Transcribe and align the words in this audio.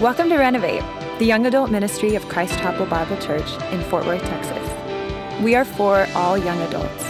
Welcome 0.00 0.28
to 0.28 0.36
Renovate, 0.36 0.82
the 1.18 1.24
young 1.24 1.46
adult 1.46 1.70
ministry 1.70 2.16
of 2.16 2.28
Christ 2.28 2.52
Chapel 2.58 2.84
Bible 2.84 3.16
Church 3.16 3.50
in 3.72 3.80
Fort 3.84 4.04
Worth, 4.04 4.20
Texas. 4.20 5.42
We 5.42 5.54
are 5.54 5.64
for 5.64 6.06
all 6.14 6.36
young 6.36 6.60
adults. 6.60 7.04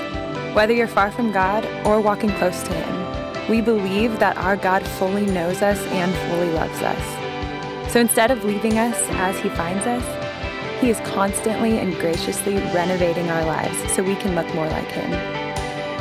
Whether 0.54 0.72
you're 0.72 0.87
far 0.87 1.11
from 1.11 1.33
God 1.33 1.67
or 1.85 2.01
walking 2.01 2.30
close 2.35 2.62
to 2.62 2.72
Him, 2.72 3.51
we 3.51 3.61
believe 3.61 4.21
that 4.21 4.37
our 4.37 4.57
God 4.57 4.87
fully 4.87 5.27
knows 5.27 5.62
us 5.62 5.80
and 5.87 6.14
fully 6.30 6.53
loves 6.53 6.80
us. 6.80 7.92
So 7.92 7.99
instead 7.99 8.30
of 8.30 8.44
leaving 8.44 8.78
us 8.78 8.96
as 9.14 9.37
He 9.40 9.48
finds 9.48 9.84
us, 9.84 10.80
He 10.80 10.88
is 10.88 11.00
constantly 11.00 11.80
and 11.80 11.92
graciously 11.96 12.54
renovating 12.72 13.28
our 13.30 13.44
lives 13.46 13.76
so 13.94 14.04
we 14.04 14.14
can 14.14 14.37
look 14.37 14.46
more 14.54 14.68
like 14.68 14.87
Him. 14.92 15.12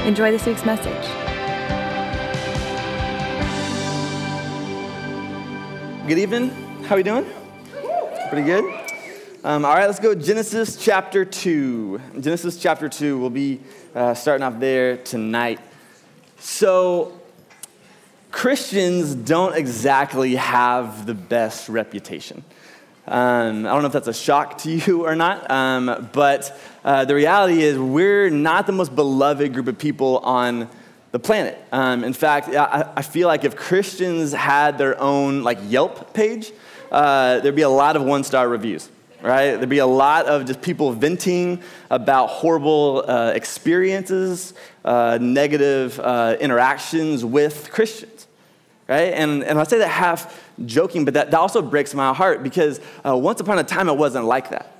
Enjoy 0.07 0.29
this 0.29 0.45
week's 0.45 0.63
message. 0.63 1.07
Good 6.07 6.19
evening. 6.19 6.64
How 6.85 6.93
are 6.93 6.97
we 6.97 7.03
doing? 7.03 7.25
Pretty 8.29 8.45
good. 8.45 8.63
Um, 9.43 9.65
all 9.65 9.73
right, 9.73 9.87
let's 9.87 9.99
go 9.99 10.13
Genesis 10.13 10.77
chapter 10.77 11.25
two. 11.25 11.99
Genesis 12.19 12.57
chapter 12.57 12.87
two. 12.89 13.17
We'll 13.17 13.31
be 13.31 13.59
uh, 13.95 14.13
starting 14.13 14.43
off 14.43 14.59
there 14.59 14.97
tonight. 14.97 15.59
So, 16.37 17.19
Christians 18.29 19.15
don't 19.15 19.55
exactly 19.55 20.35
have 20.35 21.07
the 21.07 21.15
best 21.15 21.69
reputation. 21.69 22.43
Um, 23.07 23.65
I 23.65 23.69
don't 23.69 23.81
know 23.81 23.87
if 23.87 23.93
that's 23.93 24.07
a 24.07 24.13
shock 24.13 24.59
to 24.59 24.71
you 24.71 25.05
or 25.07 25.15
not, 25.15 25.49
um, 25.49 26.09
but 26.13 26.55
uh, 26.83 27.03
the 27.05 27.15
reality 27.15 27.63
is 27.63 27.79
we're 27.79 28.29
not 28.29 28.67
the 28.67 28.73
most 28.73 28.95
beloved 28.95 29.55
group 29.55 29.67
of 29.67 29.79
people 29.79 30.19
on 30.19 30.69
the 31.15 31.19
planet. 31.19 31.57
Um, 31.71 32.03
in 32.03 32.11
fact, 32.11 32.49
I, 32.49 32.91
I, 32.93 33.01
feel 33.01 33.29
like 33.29 33.45
if 33.45 33.55
Christians 33.55 34.33
had 34.33 34.77
their 34.77 34.99
own 34.99 35.43
like 35.43 35.59
Yelp 35.63 36.13
page, 36.13 36.51
uh, 36.91 37.39
there'd 37.39 37.55
be 37.55 37.61
a 37.61 37.69
lot 37.69 37.95
of 37.95 38.03
one-star 38.03 38.49
reviews, 38.49 38.89
right? 39.21 39.55
There'd 39.55 39.69
be 39.69 39.77
a 39.77 39.87
lot 39.87 40.25
of 40.25 40.43
just 40.43 40.61
people 40.61 40.91
venting 40.91 41.63
about 41.89 42.27
horrible 42.27 43.05
uh, 43.07 43.31
experiences, 43.33 44.55
uh, 44.83 45.17
negative 45.21 45.97
uh, 46.01 46.35
interactions 46.41 47.23
with 47.23 47.71
Christians, 47.71 48.27
right? 48.89 49.13
And, 49.13 49.41
and 49.41 49.57
I 49.57 49.63
say 49.63 49.77
that 49.77 49.87
half 49.87 50.51
joking, 50.65 51.05
but 51.05 51.13
that, 51.13 51.31
that 51.31 51.39
also 51.39 51.61
breaks 51.61 51.93
my 51.93 52.13
heart 52.13 52.43
because 52.43 52.81
uh, 53.05 53.15
once 53.15 53.39
upon 53.39 53.57
a 53.57 53.63
time 53.63 53.87
it 53.87 53.95
wasn't 53.95 54.25
like 54.25 54.49
that. 54.49 54.74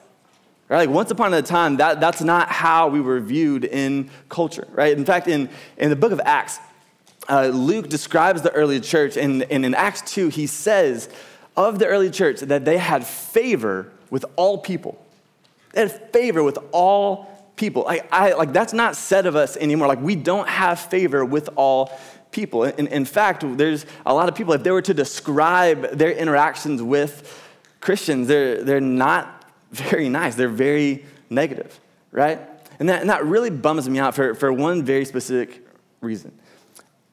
Right? 0.67 0.87
Like 0.87 0.89
once 0.89 1.11
upon 1.11 1.33
a 1.33 1.41
time, 1.41 1.77
that, 1.77 1.99
that's 1.99 2.21
not 2.21 2.49
how 2.49 2.87
we 2.87 2.99
were 2.99 3.19
viewed 3.19 3.65
in 3.65 4.09
culture, 4.29 4.67
right? 4.71 4.97
In 4.97 5.05
fact, 5.05 5.27
in, 5.27 5.49
in 5.77 5.89
the 5.89 5.95
book 5.95 6.11
of 6.11 6.19
Acts, 6.25 6.59
uh, 7.29 7.47
Luke 7.47 7.89
describes 7.89 8.41
the 8.41 8.51
early 8.51 8.79
church, 8.79 9.17
and, 9.17 9.43
and 9.43 9.65
in 9.65 9.73
Acts 9.75 10.01
2, 10.13 10.29
he 10.29 10.47
says 10.47 11.09
of 11.55 11.79
the 11.79 11.87
early 11.87 12.09
church 12.09 12.41
that 12.41 12.65
they 12.65 12.77
had 12.77 13.05
favor 13.05 13.91
with 14.09 14.25
all 14.35 14.57
people. 14.57 15.03
They 15.73 15.81
had 15.81 16.11
favor 16.11 16.43
with 16.43 16.57
all 16.71 17.29
people. 17.55 17.83
Like, 17.83 18.07
I, 18.11 18.33
like 18.33 18.53
that's 18.53 18.73
not 18.73 18.95
said 18.95 19.25
of 19.25 19.35
us 19.35 19.57
anymore. 19.57 19.87
Like 19.87 20.01
we 20.01 20.15
don't 20.15 20.47
have 20.47 20.79
favor 20.79 21.23
with 21.23 21.49
all 21.55 21.97
people. 22.31 22.63
In, 22.65 22.87
in 22.87 23.05
fact, 23.05 23.43
there's 23.57 23.85
a 24.05 24.13
lot 24.13 24.29
of 24.29 24.35
people, 24.35 24.53
if 24.53 24.63
they 24.63 24.71
were 24.71 24.81
to 24.81 24.93
describe 24.93 25.91
their 25.91 26.11
interactions 26.11 26.81
with 26.81 27.41
Christians, 27.79 28.27
they're, 28.27 28.63
they're 28.63 28.81
not 28.81 29.34
very 29.75 30.09
nice. 30.09 30.35
They're 30.35 30.49
very 30.49 31.05
negative, 31.29 31.79
right? 32.11 32.39
And 32.79 32.89
that, 32.89 33.01
and 33.01 33.09
that 33.09 33.25
really 33.25 33.49
bums 33.49 33.87
me 33.89 33.99
out 33.99 34.15
for, 34.15 34.35
for 34.35 34.51
one 34.51 34.83
very 34.83 35.05
specific 35.05 35.65
reason. 36.01 36.37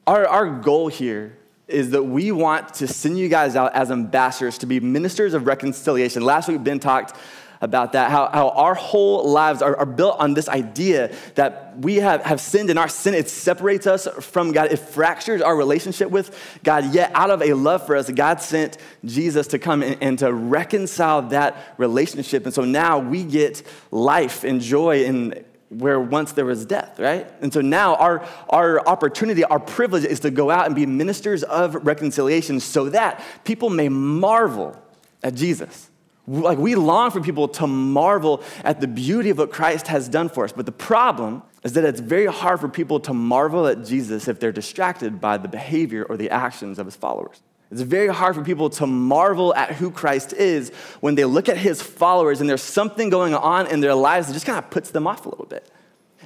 Our, 0.05 0.27
our 0.27 0.49
goal 0.49 0.89
here 0.89 1.37
is 1.67 1.91
that 1.91 2.03
we 2.03 2.31
want 2.31 2.73
to 2.75 2.87
send 2.87 3.17
you 3.17 3.29
guys 3.29 3.55
out 3.55 3.73
as 3.73 3.89
ambassadors 3.89 4.57
to 4.59 4.65
be 4.65 4.79
ministers 4.79 5.33
of 5.33 5.47
reconciliation. 5.47 6.23
Last 6.23 6.49
week, 6.49 6.63
Ben 6.63 6.79
talked 6.79 7.15
about 7.63 7.93
that, 7.93 8.11
how, 8.11 8.29
how 8.29 8.49
our 8.49 8.75
whole 8.75 9.23
lives 9.29 9.61
are, 9.61 9.77
are 9.77 9.85
built 9.85 10.19
on 10.19 10.33
this 10.33 10.49
idea 10.49 11.15
that 11.35 11.79
we 11.79 11.95
have, 11.95 12.21
have 12.23 12.41
sinned 12.41 12.69
and 12.69 12.77
our 12.77 12.89
sin, 12.89 13.13
it 13.13 13.29
separates 13.29 13.87
us 13.87 14.05
from 14.19 14.51
God. 14.51 14.73
It 14.73 14.77
fractures 14.77 15.41
our 15.41 15.55
relationship 15.55 16.09
with 16.09 16.37
God. 16.63 16.93
Yet, 16.93 17.11
out 17.15 17.29
of 17.29 17.41
a 17.41 17.53
love 17.53 17.85
for 17.85 17.95
us, 17.95 18.11
God 18.11 18.41
sent 18.41 18.77
Jesus 19.05 19.47
to 19.47 19.59
come 19.59 19.81
and, 19.81 19.97
and 20.01 20.19
to 20.19 20.33
reconcile 20.33 21.21
that 21.29 21.55
relationship. 21.77 22.45
And 22.45 22.53
so 22.53 22.65
now 22.65 22.99
we 22.99 23.23
get 23.23 23.63
life 23.91 24.43
and 24.43 24.59
joy 24.59 25.05
and 25.05 25.45
where 25.69 26.01
once 26.01 26.33
there 26.33 26.45
was 26.45 26.65
death, 26.65 26.99
right? 26.99 27.31
And 27.41 27.51
so 27.51 27.61
now 27.61 27.95
our, 27.95 28.27
our 28.49 28.85
opportunity, 28.85 29.45
our 29.45 29.59
privilege 29.59 30.03
is 30.03 30.19
to 30.19 30.31
go 30.31 30.51
out 30.51 30.65
and 30.65 30.75
be 30.75 30.85
ministers 30.85 31.43
of 31.43 31.75
reconciliation 31.75 32.59
so 32.59 32.89
that 32.89 33.23
people 33.45 33.69
may 33.69 33.87
marvel 33.87 34.77
at 35.23 35.33
Jesus. 35.33 35.89
Like 36.25 36.57
we 36.57 36.75
long 36.75 37.11
for 37.11 37.19
people 37.19 37.49
to 37.49 37.67
marvel 37.67 38.41
at 38.63 38.79
the 38.79 38.87
beauty 38.87 39.29
of 39.29 39.37
what 39.37 39.51
Christ 39.51 39.87
has 39.87 40.07
done 40.07 40.29
for 40.29 40.45
us. 40.45 40.53
But 40.53 40.65
the 40.65 40.71
problem 40.71 41.43
is 41.63 41.73
that 41.73 41.83
it's 41.83 41.99
very 41.99 42.27
hard 42.27 42.59
for 42.59 42.69
people 42.69 42.99
to 43.01 43.13
marvel 43.13 43.67
at 43.67 43.83
Jesus 43.85 44.27
if 44.27 44.39
they're 44.39 44.51
distracted 44.51 45.19
by 45.19 45.37
the 45.37 45.47
behavior 45.47 46.03
or 46.03 46.15
the 46.15 46.29
actions 46.29 46.79
of 46.79 46.85
his 46.85 46.95
followers. 46.95 47.41
It's 47.71 47.81
very 47.81 48.09
hard 48.09 48.35
for 48.35 48.43
people 48.43 48.69
to 48.71 48.85
marvel 48.85 49.53
at 49.55 49.71
who 49.71 49.89
Christ 49.89 50.31
is 50.31 50.69
when 50.99 51.15
they 51.15 51.25
look 51.25 51.49
at 51.49 51.57
his 51.57 51.81
followers 51.81 52.39
and 52.39 52.49
there's 52.49 52.61
something 52.61 53.09
going 53.09 53.33
on 53.33 53.67
in 53.67 53.79
their 53.79 53.95
lives 53.95 54.27
that 54.27 54.33
just 54.33 54.45
kind 54.45 54.59
of 54.59 54.69
puts 54.69 54.91
them 54.91 55.07
off 55.07 55.25
a 55.25 55.29
little 55.29 55.47
bit. 55.47 55.69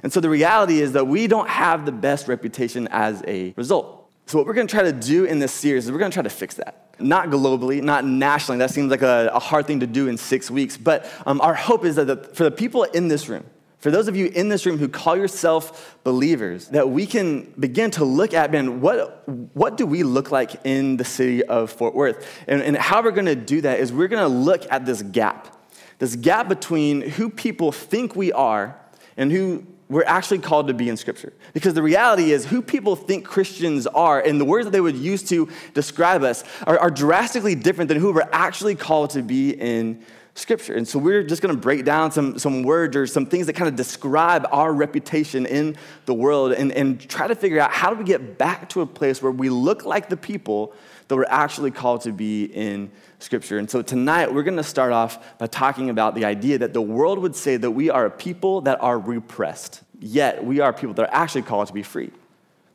And 0.02 0.12
so 0.12 0.20
the 0.20 0.28
reality 0.28 0.80
is 0.80 0.92
that 0.92 1.06
we 1.06 1.26
don't 1.26 1.48
have 1.48 1.86
the 1.86 1.92
best 1.92 2.28
reputation 2.28 2.86
as 2.90 3.22
a 3.26 3.54
result. 3.56 3.97
So, 4.28 4.38
what 4.38 4.46
we're 4.46 4.52
gonna 4.52 4.68
try 4.68 4.82
to 4.82 4.92
do 4.92 5.24
in 5.24 5.38
this 5.38 5.52
series 5.52 5.86
is 5.86 5.92
we're 5.92 5.98
gonna 5.98 6.12
try 6.12 6.22
to 6.22 6.30
fix 6.30 6.54
that 6.56 6.88
not 7.00 7.28
globally, 7.28 7.82
not 7.82 8.04
nationally. 8.04 8.58
That 8.58 8.70
seems 8.70 8.90
like 8.90 9.02
a, 9.02 9.30
a 9.32 9.38
hard 9.38 9.66
thing 9.66 9.80
to 9.80 9.86
do 9.86 10.08
in 10.08 10.16
six 10.16 10.50
weeks. 10.50 10.76
But 10.76 11.10
um, 11.26 11.40
our 11.40 11.54
hope 11.54 11.84
is 11.84 11.96
that 11.96 12.06
the, 12.06 12.16
for 12.16 12.44
the 12.44 12.50
people 12.50 12.84
in 12.84 13.08
this 13.08 13.28
room, 13.28 13.44
for 13.78 13.90
those 13.90 14.08
of 14.08 14.16
you 14.16 14.26
in 14.26 14.48
this 14.48 14.66
room 14.66 14.76
who 14.76 14.88
call 14.88 15.16
yourself 15.16 15.96
believers, 16.02 16.68
that 16.68 16.90
we 16.90 17.06
can 17.06 17.54
begin 17.58 17.90
to 17.92 18.04
look 18.04 18.34
at, 18.34 18.50
man, 18.50 18.80
what, 18.80 19.26
what 19.54 19.76
do 19.76 19.86
we 19.86 20.02
look 20.02 20.32
like 20.32 20.66
in 20.66 20.96
the 20.96 21.04
city 21.04 21.44
of 21.44 21.70
Fort 21.70 21.94
Worth? 21.94 22.26
And, 22.48 22.60
and 22.60 22.76
how 22.76 23.02
we're 23.02 23.12
gonna 23.12 23.36
do 23.36 23.60
that 23.60 23.78
is 23.78 23.92
we're 23.92 24.08
gonna 24.08 24.28
look 24.28 24.70
at 24.70 24.84
this 24.84 25.02
gap, 25.02 25.56
this 26.00 26.16
gap 26.16 26.48
between 26.48 27.02
who 27.02 27.30
people 27.30 27.70
think 27.70 28.16
we 28.16 28.32
are 28.32 28.78
and 29.16 29.30
who 29.30 29.64
we're 29.88 30.04
actually 30.04 30.38
called 30.38 30.68
to 30.68 30.74
be 30.74 30.88
in 30.88 30.96
Scripture. 30.96 31.32
Because 31.54 31.74
the 31.74 31.82
reality 31.82 32.32
is, 32.32 32.44
who 32.44 32.60
people 32.60 32.94
think 32.94 33.24
Christians 33.24 33.86
are 33.86 34.20
and 34.20 34.40
the 34.40 34.44
words 34.44 34.66
that 34.66 34.70
they 34.70 34.80
would 34.80 34.96
use 34.96 35.22
to 35.24 35.48
describe 35.74 36.22
us 36.22 36.44
are, 36.66 36.78
are 36.78 36.90
drastically 36.90 37.54
different 37.54 37.88
than 37.88 37.98
who 37.98 38.12
we're 38.12 38.28
actually 38.32 38.74
called 38.74 39.10
to 39.10 39.22
be 39.22 39.50
in 39.50 40.04
Scripture. 40.34 40.74
And 40.74 40.86
so 40.86 40.98
we're 40.98 41.24
just 41.24 41.42
going 41.42 41.54
to 41.54 41.60
break 41.60 41.84
down 41.84 42.12
some, 42.12 42.38
some 42.38 42.62
words 42.62 42.96
or 42.96 43.06
some 43.06 43.26
things 43.26 43.46
that 43.46 43.54
kind 43.54 43.68
of 43.68 43.76
describe 43.76 44.46
our 44.52 44.72
reputation 44.72 45.46
in 45.46 45.76
the 46.06 46.14
world 46.14 46.52
and, 46.52 46.70
and 46.72 47.00
try 47.08 47.26
to 47.26 47.34
figure 47.34 47.58
out 47.58 47.72
how 47.72 47.90
do 47.90 47.96
we 47.96 48.04
get 48.04 48.38
back 48.38 48.68
to 48.70 48.82
a 48.82 48.86
place 48.86 49.20
where 49.20 49.32
we 49.32 49.48
look 49.48 49.84
like 49.84 50.08
the 50.08 50.16
people 50.16 50.72
that 51.08 51.16
we're 51.16 51.24
actually 51.28 51.70
called 51.70 52.02
to 52.02 52.12
be 52.12 52.44
in 52.44 52.90
Scripture. 53.20 53.58
And 53.58 53.68
so 53.68 53.82
tonight, 53.82 54.32
we're 54.32 54.44
going 54.44 54.56
to 54.56 54.62
start 54.62 54.92
off 54.92 55.38
by 55.38 55.46
talking 55.48 55.90
about 55.90 56.14
the 56.14 56.24
idea 56.24 56.58
that 56.58 56.72
the 56.72 56.82
world 56.82 57.18
would 57.18 57.34
say 57.34 57.56
that 57.56 57.70
we 57.70 57.90
are 57.90 58.06
a 58.06 58.10
people 58.10 58.60
that 58.62 58.80
are 58.80 58.98
repressed, 58.98 59.82
yet 59.98 60.44
we 60.44 60.60
are 60.60 60.72
people 60.72 60.94
that 60.94 61.08
are 61.08 61.14
actually 61.14 61.42
called 61.42 61.66
to 61.68 61.72
be 61.72 61.82
free. 61.82 62.10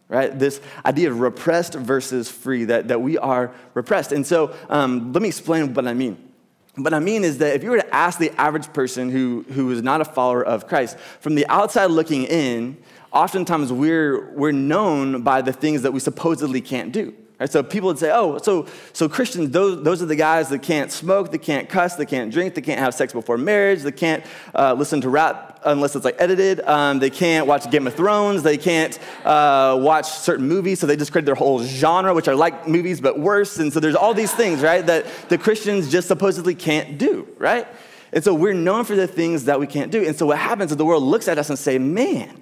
Right? 0.10 0.38
This 0.38 0.62
idea 0.86 1.10
of 1.10 1.22
repressed 1.22 1.74
versus 1.74 2.30
free, 2.30 2.66
that, 2.66 2.90
that 2.90 3.02
we 3.02 3.18
are 3.18 3.52
repressed. 3.74 4.12
And 4.12 4.28
so 4.28 4.54
um, 4.70 5.12
let 5.14 5.22
me 5.22 5.30
explain 5.30 5.74
what 5.74 5.88
I 5.88 5.94
mean. 5.94 6.32
What 6.76 6.94
I 6.94 7.00
mean 7.00 7.24
is 7.24 7.38
that 7.38 7.56
if 7.56 7.64
you 7.64 7.70
were 7.70 7.78
to 7.78 7.96
ask 7.96 8.20
the 8.20 8.32
average 8.40 8.72
person 8.74 9.10
who, 9.10 9.46
who 9.54 9.72
is 9.72 9.82
not 9.82 10.02
a 10.02 10.06
follower 10.06 10.44
of 10.44 10.68
Christ, 10.68 10.98
from 11.20 11.36
the 11.36 11.48
outside 11.48 11.86
looking 11.86 12.26
in, 12.26 12.78
oftentimes 13.12 13.72
we're, 13.72 14.32
we're 14.32 14.52
known 14.52 15.22
by 15.22 15.42
the 15.42 15.54
things 15.54 15.84
that 15.84 15.94
we 15.94 16.00
supposedly 16.00 16.62
can't 16.62 16.92
do. 16.92 17.16
So 17.48 17.64
people 17.64 17.88
would 17.88 18.00
say, 18.00 18.12
oh, 18.14 18.38
so, 18.38 18.68
so 18.94 19.10
Christians, 19.10 19.52
those, 19.52 19.84
those 19.84 20.02
are 20.02 20.06
the 20.06 20.16
guys 20.16 20.50
that 20.50 20.62
can't 20.62 20.92
smoke, 20.92 21.32
they 21.32 21.38
can't 21.38 21.68
cuss, 21.68 21.96
they 21.96 22.06
can't 22.06 22.32
drink, 22.32 22.56
they 22.56 22.62
can't 22.62 22.80
have 22.80 22.94
sex 22.94 23.14
before 23.14 23.38
marriage, 23.38 23.82
they 23.82 23.92
can't 23.92 24.24
uh, 24.56 24.74
listen 24.74 25.02
to 25.02 25.10
rap 25.10 25.62
unless 25.66 25.96
it's 25.96 26.06
like 26.06 26.16
edited, 26.20 26.60
um, 26.62 27.00
they 27.00 27.10
can't 27.10 27.48
watch 27.48 27.70
Game 27.72 27.88
of 27.88 27.94
Thrones, 27.94 28.44
they 28.44 28.58
can't 28.58 29.00
uh, 29.24 29.78
watch 29.80 30.10
certain 30.10 30.48
movies, 30.48 30.80
so 30.80 30.88
they 30.88 30.96
just 30.96 31.12
created 31.12 31.28
their 31.28 31.36
whole 31.36 31.64
genre, 31.64 32.14
which 32.14 32.28
are 32.28 32.36
like 32.36 32.68
movies 32.68 33.00
but 33.00 33.20
worse. 33.20 33.58
And 33.60 33.72
so 33.72 33.80
there's 33.80 33.96
all 33.96 34.14
these 34.14 34.34
things, 34.34 34.62
right, 34.62 34.86
that 34.86 35.06
the 35.30 35.38
Christians 35.38 35.92
just 35.92 36.08
supposedly 36.08 36.56
can't 36.56 36.98
do, 36.98 37.28
right? 37.38 37.68
And 38.12 38.24
so 38.24 38.34
we're 38.34 38.54
known 38.54 38.86
for 38.86 38.96
the 38.96 39.08
things 39.08 39.46
that 39.46 39.60
we 39.60 39.68
can't 39.68 39.92
do. 39.92 40.06
And 40.06 40.16
so 40.16 40.26
what 40.28 40.38
happens 40.38 40.72
is 40.72 40.78
the 40.78 40.86
world 40.86 41.04
looks 41.04 41.28
at 41.28 41.38
us 41.40 41.50
and 41.50 41.58
say, 41.58 41.80
man, 41.80 42.42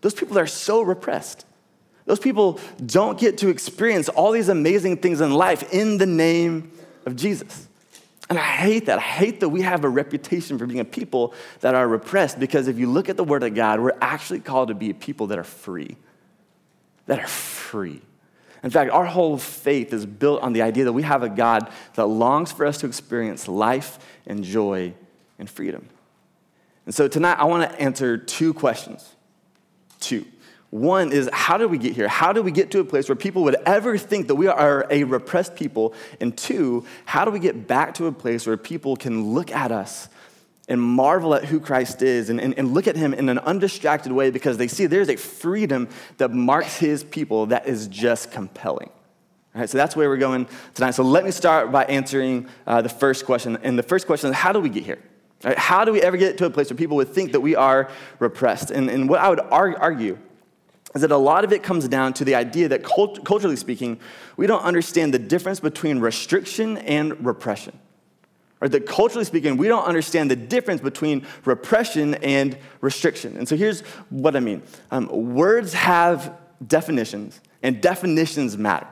those 0.00 0.14
people 0.14 0.38
are 0.38 0.46
so 0.46 0.82
repressed. 0.82 1.44
Those 2.06 2.18
people 2.18 2.60
don't 2.84 3.18
get 3.18 3.38
to 3.38 3.48
experience 3.48 4.08
all 4.08 4.32
these 4.32 4.48
amazing 4.48 4.98
things 4.98 5.20
in 5.20 5.32
life 5.32 5.72
in 5.72 5.98
the 5.98 6.06
name 6.06 6.72
of 7.06 7.16
Jesus. 7.16 7.68
And 8.28 8.38
I 8.38 8.42
hate 8.42 8.86
that. 8.86 8.98
I 8.98 9.02
hate 9.02 9.40
that 9.40 9.50
we 9.50 9.62
have 9.62 9.84
a 9.84 9.88
reputation 9.88 10.58
for 10.58 10.66
being 10.66 10.80
a 10.80 10.84
people 10.84 11.34
that 11.60 11.74
are 11.74 11.86
repressed 11.86 12.38
because 12.38 12.68
if 12.68 12.78
you 12.78 12.90
look 12.90 13.08
at 13.08 13.16
the 13.16 13.24
Word 13.24 13.42
of 13.42 13.54
God, 13.54 13.80
we're 13.80 13.96
actually 14.00 14.40
called 14.40 14.68
to 14.68 14.74
be 14.74 14.90
a 14.90 14.94
people 14.94 15.28
that 15.28 15.38
are 15.38 15.44
free. 15.44 15.96
That 17.06 17.20
are 17.20 17.26
free. 17.26 18.00
In 18.62 18.70
fact, 18.70 18.90
our 18.90 19.04
whole 19.04 19.36
faith 19.36 19.92
is 19.92 20.06
built 20.06 20.40
on 20.40 20.54
the 20.54 20.62
idea 20.62 20.84
that 20.84 20.92
we 20.94 21.02
have 21.02 21.22
a 21.22 21.28
God 21.28 21.70
that 21.94 22.06
longs 22.06 22.50
for 22.50 22.64
us 22.64 22.78
to 22.78 22.86
experience 22.86 23.46
life 23.46 23.98
and 24.26 24.42
joy 24.42 24.94
and 25.38 25.48
freedom. 25.48 25.86
And 26.86 26.94
so 26.94 27.06
tonight, 27.06 27.38
I 27.38 27.44
want 27.44 27.70
to 27.70 27.80
answer 27.80 28.16
two 28.16 28.54
questions. 28.54 29.14
Two. 30.00 30.24
One 30.74 31.12
is 31.12 31.30
how 31.32 31.56
did 31.56 31.70
we 31.70 31.78
get 31.78 31.94
here? 31.94 32.08
How 32.08 32.32
did 32.32 32.44
we 32.44 32.50
get 32.50 32.72
to 32.72 32.80
a 32.80 32.84
place 32.84 33.08
where 33.08 33.14
people 33.14 33.44
would 33.44 33.54
ever 33.64 33.96
think 33.96 34.26
that 34.26 34.34
we 34.34 34.48
are 34.48 34.84
a 34.90 35.04
repressed 35.04 35.54
people? 35.54 35.94
And 36.20 36.36
two, 36.36 36.84
how 37.04 37.24
do 37.24 37.30
we 37.30 37.38
get 37.38 37.68
back 37.68 37.94
to 37.94 38.08
a 38.08 38.12
place 38.12 38.44
where 38.44 38.56
people 38.56 38.96
can 38.96 39.34
look 39.34 39.52
at 39.52 39.70
us 39.70 40.08
and 40.68 40.82
marvel 40.82 41.32
at 41.36 41.44
who 41.44 41.60
Christ 41.60 42.02
is 42.02 42.28
and, 42.28 42.40
and, 42.40 42.58
and 42.58 42.74
look 42.74 42.88
at 42.88 42.96
him 42.96 43.14
in 43.14 43.28
an 43.28 43.38
undistracted 43.38 44.10
way 44.10 44.32
because 44.32 44.56
they 44.56 44.66
see 44.66 44.86
there's 44.86 45.08
a 45.08 45.14
freedom 45.14 45.88
that 46.16 46.32
marks 46.32 46.76
his 46.76 47.04
people 47.04 47.46
that 47.46 47.68
is 47.68 47.86
just 47.86 48.32
compelling. 48.32 48.90
All 49.54 49.60
right, 49.60 49.70
so 49.70 49.78
that's 49.78 49.94
where 49.94 50.08
we're 50.08 50.16
going 50.16 50.48
tonight. 50.74 50.96
So 50.96 51.04
let 51.04 51.24
me 51.24 51.30
start 51.30 51.70
by 51.70 51.84
answering 51.84 52.48
uh, 52.66 52.82
the 52.82 52.88
first 52.88 53.26
question. 53.26 53.58
And 53.62 53.78
the 53.78 53.84
first 53.84 54.06
question 54.08 54.30
is 54.30 54.34
how 54.34 54.50
do 54.52 54.58
we 54.58 54.70
get 54.70 54.82
here? 54.82 54.98
Right, 55.44 55.56
how 55.56 55.84
do 55.84 55.92
we 55.92 56.02
ever 56.02 56.16
get 56.16 56.36
to 56.38 56.46
a 56.46 56.50
place 56.50 56.68
where 56.68 56.76
people 56.76 56.96
would 56.96 57.10
think 57.10 57.30
that 57.30 57.42
we 57.42 57.54
are 57.54 57.88
repressed? 58.18 58.72
And, 58.72 58.90
and 58.90 59.08
what 59.08 59.20
I 59.20 59.28
would 59.28 59.38
argue 59.38 60.18
is 60.94 61.02
that 61.02 61.10
a 61.10 61.16
lot 61.16 61.44
of 61.44 61.52
it 61.52 61.62
comes 61.62 61.88
down 61.88 62.12
to 62.14 62.24
the 62.24 62.34
idea 62.34 62.68
that 62.68 62.84
cult- 62.84 63.24
culturally 63.24 63.56
speaking, 63.56 63.98
we 64.36 64.46
don't 64.46 64.62
understand 64.62 65.12
the 65.12 65.18
difference 65.18 65.60
between 65.60 65.98
restriction 65.98 66.78
and 66.78 67.24
repression 67.24 67.78
or 68.64 68.68
that 68.68 68.86
culturally 68.86 69.26
speaking, 69.26 69.58
we 69.58 69.68
don't 69.68 69.84
understand 69.84 70.30
the 70.30 70.36
difference 70.36 70.80
between 70.80 71.26
repression 71.44 72.14
and 72.14 72.56
restriction. 72.80 73.36
And 73.36 73.46
so 73.46 73.56
here's 73.56 73.82
what 74.08 74.34
I 74.34 74.40
mean 74.40 74.62
um, 74.90 75.34
words 75.34 75.74
have 75.74 76.34
definitions, 76.66 77.40
and 77.62 77.82
definitions 77.82 78.56
matter, 78.56 78.86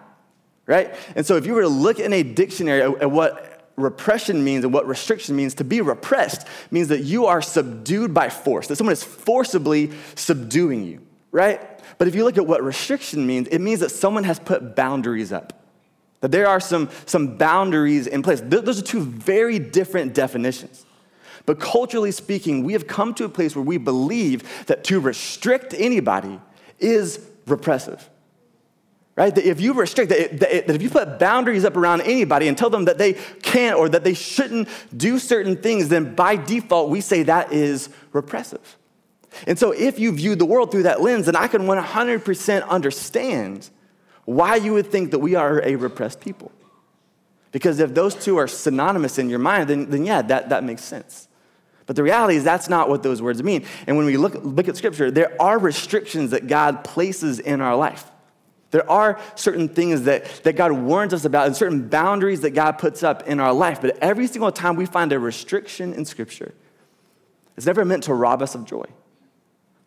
right? 0.66 0.94
And 1.16 1.24
so 1.24 1.36
if 1.36 1.46
you 1.46 1.54
were 1.54 1.62
to 1.62 1.68
look 1.68 1.98
in 1.98 2.12
a 2.12 2.22
dictionary 2.22 2.82
at, 2.82 3.02
at 3.02 3.10
what 3.10 3.70
repression 3.76 4.44
means 4.44 4.64
and 4.64 4.74
what 4.74 4.86
restriction 4.86 5.36
means, 5.36 5.54
to 5.54 5.64
be 5.64 5.80
repressed 5.80 6.46
means 6.70 6.88
that 6.88 7.04
you 7.04 7.24
are 7.24 7.40
subdued 7.40 8.12
by 8.12 8.28
force, 8.28 8.66
that 8.66 8.76
someone 8.76 8.92
is 8.92 9.02
forcibly 9.02 9.90
subduing 10.16 10.84
you, 10.84 11.00
right? 11.32 11.60
But 11.98 12.06
if 12.06 12.14
you 12.14 12.24
look 12.24 12.38
at 12.38 12.46
what 12.46 12.62
restriction 12.62 13.26
means, 13.26 13.48
it 13.48 13.58
means 13.58 13.80
that 13.80 13.90
someone 13.90 14.24
has 14.24 14.38
put 14.38 14.76
boundaries 14.76 15.32
up 15.32 15.62
that 16.22 16.30
there 16.30 16.46
are 16.46 16.60
some, 16.60 16.88
some 17.04 17.36
boundaries 17.36 18.06
in 18.06 18.22
place. 18.22 18.40
Those 18.42 18.80
are 18.80 18.84
two 18.84 19.02
very 19.02 19.58
different 19.58 20.14
definitions. 20.14 20.86
But 21.44 21.58
culturally 21.58 22.12
speaking, 22.12 22.62
we 22.62 22.72
have 22.74 22.86
come 22.86 23.12
to 23.14 23.24
a 23.24 23.28
place 23.28 23.54
where 23.54 23.64
we 23.64 23.76
believe 23.76 24.66
that 24.66 24.84
to 24.84 25.00
restrict 25.00 25.74
anybody 25.76 26.40
is 26.78 27.20
repressive. 27.46 28.08
Right? 29.16 29.34
That 29.34 29.44
if 29.44 29.60
you 29.60 29.74
restrict, 29.74 30.10
that, 30.10 30.38
that 30.38 30.70
if 30.70 30.80
you 30.80 30.88
put 30.88 31.18
boundaries 31.18 31.64
up 31.64 31.76
around 31.76 32.02
anybody 32.02 32.46
and 32.46 32.56
tell 32.56 32.70
them 32.70 32.84
that 32.84 32.98
they 32.98 33.14
can't 33.42 33.76
or 33.76 33.88
that 33.88 34.04
they 34.04 34.14
shouldn't 34.14 34.68
do 34.96 35.18
certain 35.18 35.56
things, 35.56 35.88
then 35.88 36.14
by 36.14 36.36
default, 36.36 36.88
we 36.88 37.00
say 37.00 37.24
that 37.24 37.52
is 37.52 37.88
repressive. 38.12 38.78
And 39.46 39.58
so 39.58 39.72
if 39.72 39.98
you 39.98 40.12
view 40.12 40.34
the 40.34 40.44
world 40.44 40.70
through 40.70 40.84
that 40.84 41.00
lens, 41.00 41.26
then 41.26 41.36
I 41.36 41.46
can 41.46 41.62
100% 41.62 42.68
understand 42.68 43.70
why 44.24 44.56
you 44.56 44.72
would 44.74 44.86
think 44.86 45.10
that 45.10 45.18
we 45.18 45.34
are 45.34 45.62
a 45.62 45.76
repressed 45.76 46.20
people. 46.20 46.52
Because 47.50 47.80
if 47.80 47.94
those 47.94 48.14
two 48.14 48.38
are 48.38 48.48
synonymous 48.48 49.18
in 49.18 49.28
your 49.28 49.38
mind, 49.38 49.68
then, 49.68 49.90
then 49.90 50.06
yeah, 50.06 50.22
that, 50.22 50.48
that 50.48 50.64
makes 50.64 50.82
sense. 50.82 51.28
But 51.86 51.96
the 51.96 52.02
reality 52.02 52.36
is 52.36 52.44
that's 52.44 52.68
not 52.68 52.88
what 52.88 53.02
those 53.02 53.20
words 53.20 53.42
mean. 53.42 53.64
And 53.86 53.96
when 53.96 54.06
we 54.06 54.16
look, 54.16 54.34
look 54.42 54.68
at 54.68 54.76
Scripture, 54.76 55.10
there 55.10 55.40
are 55.40 55.58
restrictions 55.58 56.30
that 56.30 56.46
God 56.46 56.84
places 56.84 57.38
in 57.38 57.60
our 57.60 57.76
life. 57.76 58.10
There 58.70 58.90
are 58.90 59.20
certain 59.34 59.68
things 59.68 60.02
that, 60.02 60.24
that 60.44 60.56
God 60.56 60.72
warns 60.72 61.12
us 61.12 61.26
about 61.26 61.46
and 61.46 61.54
certain 61.54 61.88
boundaries 61.88 62.40
that 62.40 62.50
God 62.50 62.78
puts 62.78 63.02
up 63.02 63.26
in 63.28 63.38
our 63.38 63.52
life. 63.52 63.82
But 63.82 63.98
every 63.98 64.26
single 64.26 64.50
time 64.50 64.76
we 64.76 64.86
find 64.86 65.12
a 65.12 65.18
restriction 65.18 65.92
in 65.92 66.06
Scripture, 66.06 66.54
it's 67.56 67.66
never 67.66 67.84
meant 67.84 68.04
to 68.04 68.14
rob 68.14 68.40
us 68.40 68.54
of 68.54 68.64
joy. 68.64 68.86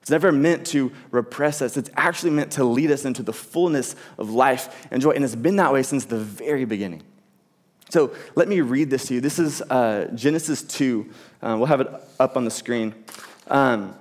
It's 0.06 0.12
never 0.12 0.32
meant 0.32 0.68
to 0.68 0.92
repress 1.10 1.64
us. 1.64 1.78
It's 1.78 1.90
actually 1.96 2.30
meant 2.30 2.52
to 2.52 2.64
lead 2.64 2.92
us 2.92 3.06
into 3.06 3.24
the 3.24 3.34
fullness 3.34 3.96
of 4.20 4.30
life 4.30 4.86
and 4.92 5.02
joy. 5.02 5.10
And 5.10 5.26
it's 5.26 5.34
been 5.34 5.56
that 5.56 5.74
way 5.74 5.82
since 5.82 6.06
the 6.06 6.20
very 6.20 6.64
beginning. 6.64 7.02
So 7.90 8.14
let 8.36 8.48
me 8.48 8.62
read 8.62 8.92
this 8.92 9.08
to 9.08 9.16
you. 9.16 9.20
This 9.20 9.40
is 9.40 9.64
uh, 9.64 10.12
Genesis 10.14 10.62
2. 10.62 11.10
Uh, 11.42 11.56
we'll 11.58 11.66
have 11.66 11.82
it 11.82 11.88
up 12.20 12.38
on 12.38 12.46
the 12.46 12.52
screen. 12.52 12.94
Um, 13.48 13.96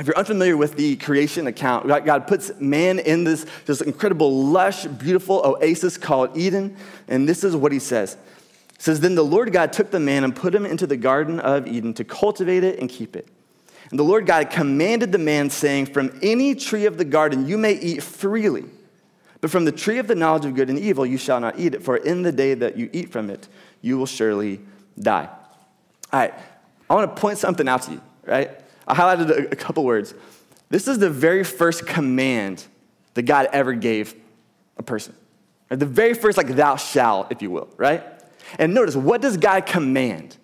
if 0.00 0.08
you're 0.08 0.18
unfamiliar 0.18 0.56
with 0.56 0.74
the 0.74 0.96
creation 0.96 1.46
account, 1.46 1.86
God 1.86 2.26
puts 2.26 2.50
man 2.58 2.98
in 2.98 3.22
this, 3.22 3.46
this 3.64 3.80
incredible, 3.80 4.44
lush, 4.44 4.86
beautiful 4.86 5.42
oasis 5.44 5.96
called 5.96 6.36
Eden. 6.36 6.76
And 7.06 7.28
this 7.28 7.44
is 7.44 7.54
what 7.54 7.70
he 7.70 7.78
says. 7.78 8.14
It 8.74 8.82
says, 8.82 8.98
Then 8.98 9.14
the 9.14 9.24
Lord 9.24 9.52
God 9.52 9.72
took 9.72 9.92
the 9.92 10.00
man 10.00 10.24
and 10.24 10.34
put 10.34 10.52
him 10.52 10.66
into 10.66 10.88
the 10.88 10.96
Garden 10.96 11.38
of 11.38 11.68
Eden 11.68 11.94
to 11.94 12.02
cultivate 12.02 12.64
it 12.64 12.80
and 12.80 12.90
keep 12.90 13.14
it. 13.14 13.28
And 13.90 13.98
the 13.98 14.04
Lord 14.04 14.26
God 14.26 14.50
commanded 14.50 15.12
the 15.12 15.18
man, 15.18 15.50
saying, 15.50 15.86
From 15.86 16.18
any 16.22 16.54
tree 16.54 16.86
of 16.86 16.98
the 16.98 17.04
garden 17.04 17.46
you 17.46 17.56
may 17.56 17.72
eat 17.72 18.02
freely, 18.02 18.64
but 19.40 19.50
from 19.50 19.64
the 19.64 19.72
tree 19.72 19.98
of 19.98 20.06
the 20.06 20.14
knowledge 20.14 20.44
of 20.44 20.54
good 20.54 20.68
and 20.68 20.78
evil 20.78 21.06
you 21.06 21.16
shall 21.16 21.40
not 21.40 21.58
eat 21.58 21.74
it, 21.74 21.82
for 21.82 21.96
in 21.96 22.22
the 22.22 22.32
day 22.32 22.54
that 22.54 22.76
you 22.76 22.90
eat 22.92 23.10
from 23.10 23.30
it, 23.30 23.48
you 23.80 23.96
will 23.96 24.06
surely 24.06 24.60
die. 24.98 25.28
All 26.12 26.20
right, 26.20 26.34
I 26.90 26.94
want 26.94 27.14
to 27.14 27.20
point 27.20 27.38
something 27.38 27.68
out 27.68 27.82
to 27.82 27.92
you, 27.92 28.00
right? 28.26 28.50
I 28.86 28.94
highlighted 28.94 29.52
a, 29.52 29.56
couple 29.56 29.84
words. 29.84 30.14
This 30.70 30.88
is 30.88 30.98
the 30.98 31.10
very 31.10 31.44
first 31.44 31.86
command 31.86 32.64
that 33.14 33.22
God 33.22 33.48
ever 33.52 33.74
gave 33.74 34.14
a 34.76 34.82
person. 34.82 35.14
The 35.68 35.86
very 35.86 36.14
first, 36.14 36.38
like, 36.38 36.48
thou 36.48 36.76
shalt, 36.76 37.30
if 37.30 37.42
you 37.42 37.50
will, 37.50 37.68
right? 37.76 38.02
And 38.58 38.72
notice, 38.72 38.96
what 38.96 39.20
does 39.20 39.36
God 39.36 39.66
command? 39.66 40.36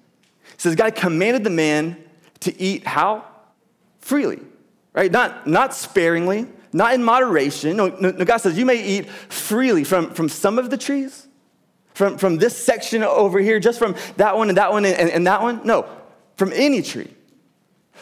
It 0.53 0.61
says, 0.61 0.75
God 0.75 0.95
commanded 0.95 1.45
the 1.45 1.51
man 1.51 1.97
to 2.41 2.61
eat 2.61 2.87
how? 2.87 3.25
Freely, 4.05 4.39
right? 4.93 5.11
Not, 5.11 5.47
not 5.47 5.75
sparingly, 5.75 6.47
not 6.75 6.93
in 6.93 7.03
moderation. 7.03 7.75
No, 7.77 7.89
no, 7.89 8.13
God 8.13 8.37
says 8.37 8.59
you 8.59 8.67
may 8.67 8.85
eat 8.85 9.09
freely 9.09 9.83
from, 9.83 10.11
from 10.11 10.29
some 10.29 10.59
of 10.59 10.69
the 10.69 10.77
trees, 10.77 11.27
from, 11.95 12.19
from 12.19 12.37
this 12.37 12.55
section 12.55 13.03
over 13.03 13.41
here, 13.41 13.59
just 13.59 13.79
from 13.79 13.97
that 14.19 14.37
one 14.37 14.51
and 14.51 14.59
that 14.59 14.73
one 14.73 14.85
and, 14.85 15.11
and 15.11 15.27
that 15.27 15.41
one. 15.41 15.67
No, 15.67 15.89
from 16.37 16.53
any 16.53 16.83
tree. 16.83 17.11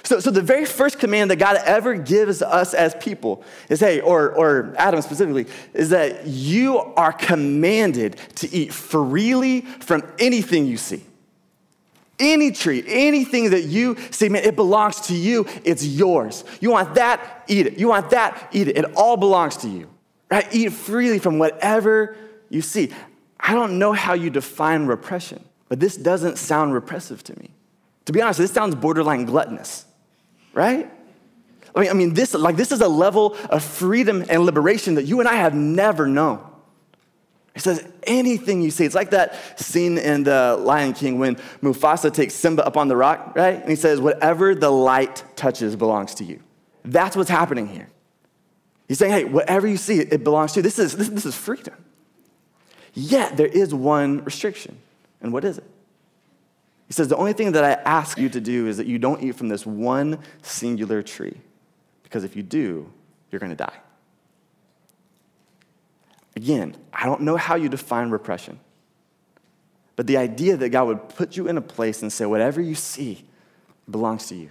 So, 0.02 0.18
so 0.18 0.32
the 0.32 0.42
very 0.42 0.64
first 0.64 0.98
command 0.98 1.30
that 1.30 1.36
God 1.36 1.56
ever 1.64 1.94
gives 1.94 2.42
us 2.42 2.74
as 2.74 2.96
people 2.96 3.44
is, 3.68 3.78
hey, 3.78 4.00
or, 4.00 4.32
or 4.32 4.74
Adam 4.76 5.00
specifically, 5.02 5.46
is 5.72 5.90
that 5.90 6.26
you 6.26 6.78
are 6.78 7.12
commanded 7.12 8.16
to 8.36 8.52
eat 8.52 8.72
freely 8.72 9.60
from 9.60 10.02
anything 10.18 10.66
you 10.66 10.76
see. 10.76 11.04
Any 12.18 12.52
tree, 12.52 12.84
anything 12.86 13.50
that 13.50 13.64
you 13.64 13.96
see, 14.10 14.28
man, 14.28 14.44
it 14.44 14.54
belongs 14.54 15.00
to 15.02 15.14
you, 15.14 15.46
it's 15.64 15.84
yours. 15.84 16.44
You 16.60 16.70
want 16.70 16.94
that, 16.94 17.44
eat 17.48 17.66
it. 17.66 17.78
You 17.78 17.88
want 17.88 18.10
that, 18.10 18.50
eat 18.52 18.68
it. 18.68 18.76
It 18.76 18.84
all 18.96 19.16
belongs 19.16 19.56
to 19.58 19.68
you, 19.68 19.88
right? 20.30 20.46
Eat 20.54 20.72
freely 20.72 21.18
from 21.18 21.38
whatever 21.38 22.16
you 22.48 22.60
see. 22.60 22.92
I 23.40 23.54
don't 23.54 23.78
know 23.78 23.92
how 23.92 24.14
you 24.14 24.30
define 24.30 24.86
repression, 24.86 25.42
but 25.68 25.80
this 25.80 25.96
doesn't 25.96 26.38
sound 26.38 26.74
repressive 26.74 27.24
to 27.24 27.38
me. 27.38 27.50
To 28.04 28.12
be 28.12 28.20
honest, 28.20 28.38
this 28.38 28.52
sounds 28.52 28.74
borderline 28.74 29.24
gluttonous, 29.24 29.84
right? 30.52 30.90
I 31.74 31.80
mean, 31.80 31.90
I 31.90 31.92
mean, 31.94 32.14
this 32.14 32.34
like 32.34 32.56
this 32.56 32.72
is 32.72 32.80
a 32.80 32.88
level 32.88 33.36
of 33.48 33.64
freedom 33.64 34.24
and 34.28 34.44
liberation 34.44 34.94
that 34.96 35.04
you 35.04 35.20
and 35.20 35.28
I 35.28 35.34
have 35.34 35.54
never 35.54 36.06
known. 36.06 36.46
He 37.54 37.60
says, 37.60 37.86
anything 38.04 38.62
you 38.62 38.70
see. 38.70 38.84
It's 38.84 38.94
like 38.94 39.10
that 39.10 39.60
scene 39.60 39.98
in 39.98 40.24
The 40.24 40.56
Lion 40.58 40.94
King 40.94 41.18
when 41.18 41.36
Mufasa 41.62 42.12
takes 42.12 42.34
Simba 42.34 42.66
up 42.66 42.78
on 42.78 42.88
the 42.88 42.96
rock, 42.96 43.34
right? 43.36 43.60
And 43.60 43.68
he 43.68 43.76
says, 43.76 44.00
whatever 44.00 44.54
the 44.54 44.70
light 44.70 45.22
touches 45.36 45.76
belongs 45.76 46.14
to 46.14 46.24
you. 46.24 46.40
That's 46.84 47.14
what's 47.14 47.28
happening 47.28 47.68
here. 47.68 47.88
He's 48.88 48.98
saying, 48.98 49.12
hey, 49.12 49.24
whatever 49.24 49.66
you 49.66 49.76
see, 49.76 50.00
it 50.00 50.24
belongs 50.24 50.52
to 50.52 50.60
you. 50.60 50.62
This 50.62 50.78
is, 50.78 50.96
this, 50.96 51.08
this 51.08 51.26
is 51.26 51.34
freedom. 51.34 51.74
Yet 52.94 53.36
there 53.36 53.46
is 53.46 53.74
one 53.74 54.24
restriction. 54.24 54.78
And 55.20 55.32
what 55.32 55.44
is 55.44 55.58
it? 55.58 55.64
He 56.88 56.94
says, 56.94 57.08
the 57.08 57.16
only 57.16 57.32
thing 57.32 57.52
that 57.52 57.64
I 57.64 57.72
ask 57.88 58.18
you 58.18 58.28
to 58.30 58.40
do 58.40 58.66
is 58.66 58.76
that 58.78 58.86
you 58.86 58.98
don't 58.98 59.22
eat 59.22 59.36
from 59.36 59.48
this 59.48 59.64
one 59.64 60.18
singular 60.42 61.02
tree. 61.02 61.36
Because 62.02 62.24
if 62.24 62.34
you 62.34 62.42
do, 62.42 62.90
you're 63.30 63.40
going 63.40 63.50
to 63.50 63.56
die. 63.56 63.78
Again, 66.42 66.74
I 66.92 67.06
don't 67.06 67.20
know 67.20 67.36
how 67.36 67.54
you 67.54 67.68
define 67.68 68.10
repression, 68.10 68.58
but 69.94 70.08
the 70.08 70.16
idea 70.16 70.56
that 70.56 70.70
God 70.70 70.88
would 70.88 71.08
put 71.10 71.36
you 71.36 71.46
in 71.46 71.56
a 71.56 71.60
place 71.60 72.02
and 72.02 72.12
say, 72.12 72.26
whatever 72.26 72.60
you 72.60 72.74
see 72.74 73.24
belongs 73.88 74.26
to 74.26 74.34
you. 74.34 74.50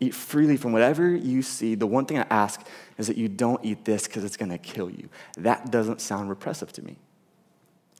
Eat 0.00 0.16
freely 0.16 0.56
from 0.56 0.72
whatever 0.72 1.08
you 1.08 1.42
see. 1.42 1.76
The 1.76 1.86
one 1.86 2.06
thing 2.06 2.18
I 2.18 2.26
ask 2.28 2.60
is 2.98 3.06
that 3.06 3.16
you 3.16 3.28
don't 3.28 3.64
eat 3.64 3.84
this 3.84 4.08
because 4.08 4.24
it's 4.24 4.36
going 4.36 4.50
to 4.50 4.58
kill 4.58 4.90
you. 4.90 5.08
That 5.36 5.70
doesn't 5.70 6.00
sound 6.00 6.28
repressive 6.28 6.72
to 6.72 6.82
me. 6.82 6.96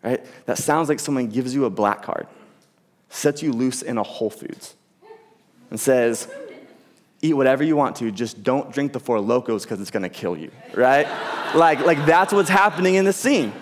Right? 0.02 0.26
That 0.46 0.58
sounds 0.58 0.88
like 0.88 0.98
someone 0.98 1.28
gives 1.28 1.54
you 1.54 1.64
a 1.64 1.70
black 1.70 2.02
card, 2.02 2.26
sets 3.08 3.40
you 3.40 3.52
loose 3.52 3.82
in 3.82 3.98
a 3.98 4.02
Whole 4.02 4.30
Foods, 4.30 4.74
and 5.70 5.78
says, 5.78 6.26
eat 7.20 7.34
whatever 7.34 7.62
you 7.62 7.76
want 7.76 7.94
to, 7.96 8.10
just 8.10 8.42
don't 8.42 8.72
drink 8.72 8.92
the 8.92 8.98
Four 8.98 9.18
Lokos 9.18 9.62
because 9.62 9.80
it's 9.80 9.92
going 9.92 10.02
to 10.02 10.08
kill 10.08 10.36
you. 10.36 10.50
Right? 10.74 11.06
Like, 11.54 11.80
like 11.80 12.04
that's 12.06 12.32
what's 12.32 12.48
happening 12.48 12.94
in 12.96 13.04
the 13.04 13.12
scene, 13.12 13.52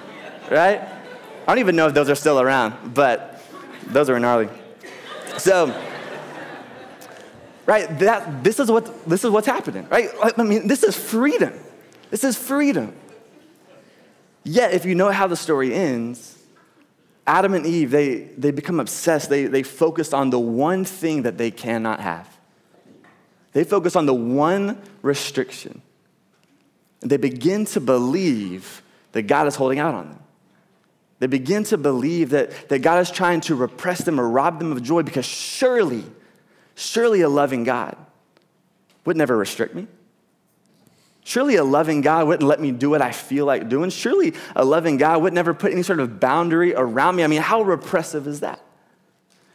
right? 0.50 0.80
I 0.80 1.46
don't 1.46 1.58
even 1.58 1.76
know 1.76 1.86
if 1.88 1.94
those 1.94 2.08
are 2.08 2.14
still 2.14 2.40
around, 2.40 2.94
but 2.94 3.42
those 3.86 4.08
are 4.10 4.18
gnarly. 4.18 4.48
So, 5.38 5.74
right, 7.66 7.98
that, 7.98 8.44
this, 8.44 8.60
is 8.60 8.70
what, 8.70 9.08
this 9.08 9.24
is 9.24 9.30
what's 9.30 9.46
happening, 9.46 9.88
right? 9.88 10.10
I 10.36 10.42
mean, 10.42 10.68
this 10.68 10.82
is 10.82 10.96
freedom. 10.96 11.52
This 12.10 12.24
is 12.24 12.36
freedom. 12.36 12.94
Yet, 14.44 14.72
if 14.72 14.84
you 14.84 14.94
know 14.94 15.10
how 15.10 15.26
the 15.26 15.36
story 15.36 15.74
ends, 15.74 16.38
Adam 17.26 17.54
and 17.54 17.66
Eve, 17.66 17.90
they, 17.90 18.20
they 18.36 18.50
become 18.50 18.80
obsessed. 18.80 19.28
They, 19.28 19.44
they 19.46 19.62
focus 19.62 20.12
on 20.12 20.30
the 20.30 20.38
one 20.38 20.84
thing 20.84 21.22
that 21.22 21.38
they 21.38 21.50
cannot 21.50 22.00
have. 22.00 22.28
They 23.52 23.64
focus 23.64 23.96
on 23.96 24.06
the 24.06 24.14
one 24.14 24.80
restriction. 25.02 25.82
They 27.00 27.16
begin 27.16 27.64
to 27.66 27.80
believe 27.80 28.82
that 29.12 29.22
God 29.22 29.46
is 29.46 29.56
holding 29.56 29.78
out 29.78 29.94
on 29.94 30.10
them. 30.10 30.18
They 31.18 31.26
begin 31.26 31.64
to 31.64 31.76
believe 31.76 32.30
that, 32.30 32.68
that 32.68 32.80
God 32.80 33.00
is 33.00 33.10
trying 33.10 33.42
to 33.42 33.54
repress 33.54 34.04
them 34.04 34.18
or 34.18 34.28
rob 34.28 34.58
them 34.58 34.72
of 34.72 34.82
joy 34.82 35.02
because 35.02 35.26
surely, 35.26 36.04
surely 36.74 37.20
a 37.20 37.28
loving 37.28 37.64
God 37.64 37.96
would 39.04 39.16
never 39.16 39.36
restrict 39.36 39.74
me. 39.74 39.86
Surely 41.22 41.56
a 41.56 41.64
loving 41.64 42.00
God 42.00 42.26
wouldn't 42.26 42.48
let 42.48 42.60
me 42.60 42.72
do 42.72 42.90
what 42.90 43.02
I 43.02 43.12
feel 43.12 43.44
like 43.44 43.68
doing. 43.68 43.90
Surely 43.90 44.34
a 44.56 44.64
loving 44.64 44.96
God 44.96 45.22
would 45.22 45.34
never 45.34 45.52
put 45.52 45.72
any 45.72 45.82
sort 45.82 46.00
of 46.00 46.18
boundary 46.18 46.74
around 46.74 47.16
me. 47.16 47.24
I 47.24 47.26
mean, 47.26 47.42
how 47.42 47.62
repressive 47.62 48.26
is 48.26 48.40
that? 48.40 48.60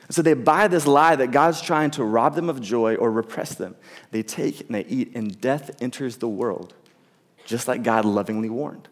So 0.10 0.22
they 0.22 0.36
buy 0.36 0.68
this 0.68 0.86
lie 0.86 1.16
that 1.16 1.32
God's 1.32 1.62
trying 1.62 1.92
to 1.92 2.04
rob 2.04 2.36
them 2.36 2.50
of 2.50 2.62
joy 2.62 2.96
or 2.96 3.10
repress 3.10 3.56
them. 3.56 3.76
They 4.12 4.22
take 4.22 4.62
and 4.62 4.76
they 4.76 4.86
eat, 4.86 5.16
and 5.16 5.40
death 5.42 5.72
enters 5.82 6.18
the 6.18 6.28
world, 6.28 6.76
just 7.46 7.68
like 7.68 7.84
God 7.84 8.04
lovingly 8.04 8.50
warned. 8.50 8.90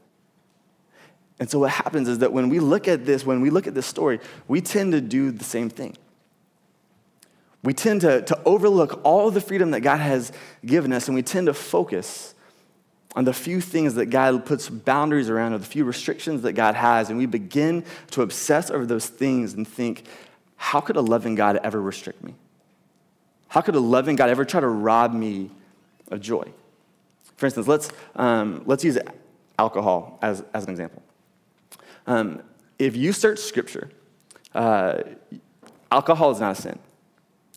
And 1.39 1.49
so 1.49 1.59
what 1.59 1.71
happens 1.71 2.07
is 2.07 2.19
that 2.19 2.31
when 2.31 2.47
we 2.47 2.59
look 2.59 2.87
at 2.87 3.05
this, 3.05 3.25
when 3.25 3.41
we 3.41 3.49
look 3.49 3.67
at 3.67 3.73
this 3.73 3.85
story, 3.85 4.19
we 4.47 4.61
tend 4.61 4.93
to 4.93 5.01
do 5.01 5.31
the 5.31 5.43
same 5.43 5.69
thing. 5.69 5.97
We 7.63 7.73
tend 7.73 8.01
to, 8.01 8.21
to 8.21 8.39
overlook 8.45 9.01
all 9.03 9.31
the 9.31 9.41
freedom 9.41 9.71
that 9.71 9.81
God 9.81 9.99
has 9.99 10.31
given 10.65 10.93
us, 10.93 11.07
and 11.07 11.15
we 11.15 11.23
tend 11.23 11.47
to 11.47 11.53
focus 11.53 12.35
on 13.15 13.25
the 13.25 13.33
few 13.33 13.61
things 13.61 13.95
that 13.95 14.07
God 14.07 14.45
puts 14.45 14.69
boundaries 14.69 15.29
around, 15.29 15.53
or 15.53 15.57
the 15.57 15.65
few 15.65 15.85
restrictions 15.85 16.41
that 16.43 16.53
God 16.53 16.75
has, 16.75 17.09
and 17.09 17.17
we 17.17 17.25
begin 17.25 17.83
to 18.11 18.21
obsess 18.21 18.69
over 18.69 18.85
those 18.85 19.07
things 19.07 19.53
and 19.53 19.67
think, 19.67 20.03
how 20.55 20.79
could 20.79 20.95
a 20.95 21.01
loving 21.01 21.35
God 21.35 21.57
ever 21.63 21.81
restrict 21.81 22.23
me? 22.23 22.35
How 23.47 23.61
could 23.61 23.75
a 23.75 23.79
loving 23.79 24.15
God 24.15 24.29
ever 24.29 24.45
try 24.45 24.61
to 24.61 24.67
rob 24.67 25.13
me 25.13 25.51
of 26.09 26.21
joy? 26.21 26.51
For 27.43 27.47
instance, 27.47 27.67
let's, 27.67 27.89
um, 28.15 28.63
let's 28.65 28.85
use 28.85 28.97
alcohol 29.59 30.17
as, 30.21 30.45
as 30.53 30.63
an 30.63 30.69
example. 30.69 31.03
Um, 32.07 32.41
if 32.79 32.95
you 32.95 33.11
search 33.11 33.37
scripture, 33.37 33.89
uh, 34.55 34.99
alcohol 35.91 36.31
is 36.31 36.39
not 36.39 36.57
a 36.57 36.61
sin. 36.61 36.79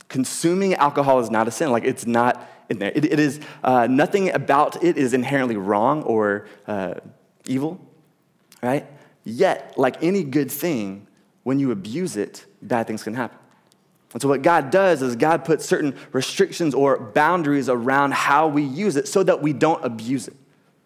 Consuming 0.09 0.75
alcohol 0.75 1.21
is 1.21 1.31
not 1.31 1.47
a 1.47 1.53
sin. 1.53 1.71
Like, 1.71 1.85
it's 1.85 2.05
not 2.05 2.51
in 2.69 2.81
there. 2.81 2.91
it, 2.97 3.05
it 3.05 3.21
is, 3.21 3.39
uh, 3.63 3.87
nothing 3.89 4.35
about 4.35 4.83
it 4.83 4.99
is 4.99 5.15
inherently 5.15 5.57
wrong 5.57 6.03
or 6.03 6.49
uh, 6.67 6.95
evil, 7.47 7.81
right? 8.65 8.87
Yet, 9.23 9.75
like 9.77 10.03
any 10.03 10.25
good 10.25 10.51
thing, 10.51 11.07
when 11.45 11.61
you 11.61 11.71
abuse 11.71 12.17
it, 12.17 12.45
bad 12.61 12.89
things 12.89 13.05
can 13.05 13.15
happen. 13.15 13.39
And 14.17 14.23
so, 14.23 14.31
what 14.31 14.41
God 14.41 14.71
does 14.71 15.03
is 15.03 15.15
God 15.15 15.45
puts 15.45 15.67
certain 15.67 15.95
restrictions 16.13 16.73
or 16.75 16.99
boundaries 16.99 17.69
around 17.69 18.15
how 18.15 18.49
we 18.49 18.63
use 18.63 18.97
it 18.97 19.07
so 19.09 19.23
that 19.23 19.43
we 19.43 19.53
don't 19.53 19.85
abuse 19.85 20.27
it 20.27 20.35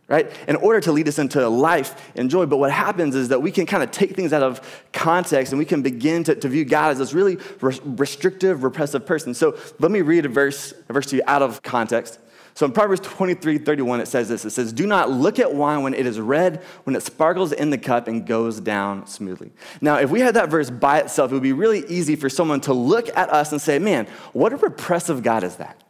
right? 0.08 0.28
In 0.49 0.56
order 0.56 0.80
to 0.80 0.90
lead 0.90 1.06
us 1.06 1.20
into 1.20 1.49
life 1.49 2.10
and 2.16 2.28
joy. 2.28 2.44
But 2.44 2.56
what 2.56 2.72
happens 2.72 3.14
is 3.14 3.28
that 3.28 3.40
we 3.40 3.52
can 3.52 3.64
kind 3.64 3.84
of 3.84 3.92
take 3.92 4.16
things 4.16 4.32
out 4.32 4.42
of 4.42 4.60
context 4.92 5.52
and 5.52 5.58
we 5.60 5.64
can 5.64 5.82
begin 5.82 6.25
to, 6.25 6.34
to 6.34 6.49
view 6.49 6.64
God 6.64 6.90
as 6.90 6.99
this 6.99 7.14
really 7.14 7.38
restrictive, 7.60 8.64
repressive 8.64 9.06
person. 9.06 9.34
So 9.34 9.56
let 9.78 9.92
me 9.92 10.00
read 10.00 10.26
a 10.26 10.28
verse, 10.28 10.75
a 10.88 10.92
verse 10.92 11.06
to 11.06 11.16
you 11.18 11.22
out 11.28 11.42
of 11.42 11.62
context. 11.62 12.18
So 12.60 12.66
in 12.66 12.72
Proverbs 12.72 13.00
23 13.00 13.56
31, 13.56 14.02
it 14.02 14.06
says 14.06 14.28
this 14.28 14.44
it 14.44 14.50
says, 14.50 14.74
Do 14.74 14.86
not 14.86 15.10
look 15.10 15.38
at 15.38 15.54
wine 15.54 15.82
when 15.82 15.94
it 15.94 16.04
is 16.04 16.20
red, 16.20 16.62
when 16.84 16.94
it 16.94 17.02
sparkles 17.02 17.52
in 17.52 17.70
the 17.70 17.78
cup 17.78 18.06
and 18.06 18.26
goes 18.26 18.60
down 18.60 19.06
smoothly. 19.06 19.50
Now, 19.80 19.96
if 19.96 20.10
we 20.10 20.20
had 20.20 20.34
that 20.34 20.50
verse 20.50 20.68
by 20.68 20.98
itself, 20.98 21.30
it 21.30 21.34
would 21.34 21.42
be 21.42 21.54
really 21.54 21.86
easy 21.88 22.16
for 22.16 22.28
someone 22.28 22.60
to 22.60 22.74
look 22.74 23.08
at 23.16 23.30
us 23.30 23.52
and 23.52 23.62
say, 23.62 23.78
Man, 23.78 24.06
what 24.34 24.52
a 24.52 24.58
repressive 24.58 25.22
God 25.22 25.42
is 25.42 25.56
that? 25.56 25.82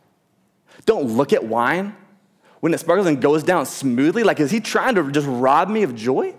Don't 0.87 1.17
look 1.17 1.33
at 1.33 1.43
wine 1.43 1.97
when 2.61 2.73
it 2.73 2.79
sparkles 2.79 3.09
and 3.09 3.21
goes 3.21 3.43
down 3.43 3.67
smoothly? 3.67 4.23
Like, 4.23 4.39
is 4.39 4.53
he 4.53 4.61
trying 4.61 4.95
to 4.95 5.11
just 5.11 5.27
rob 5.27 5.69
me 5.69 5.83
of 5.83 5.97
joy? 5.97 6.37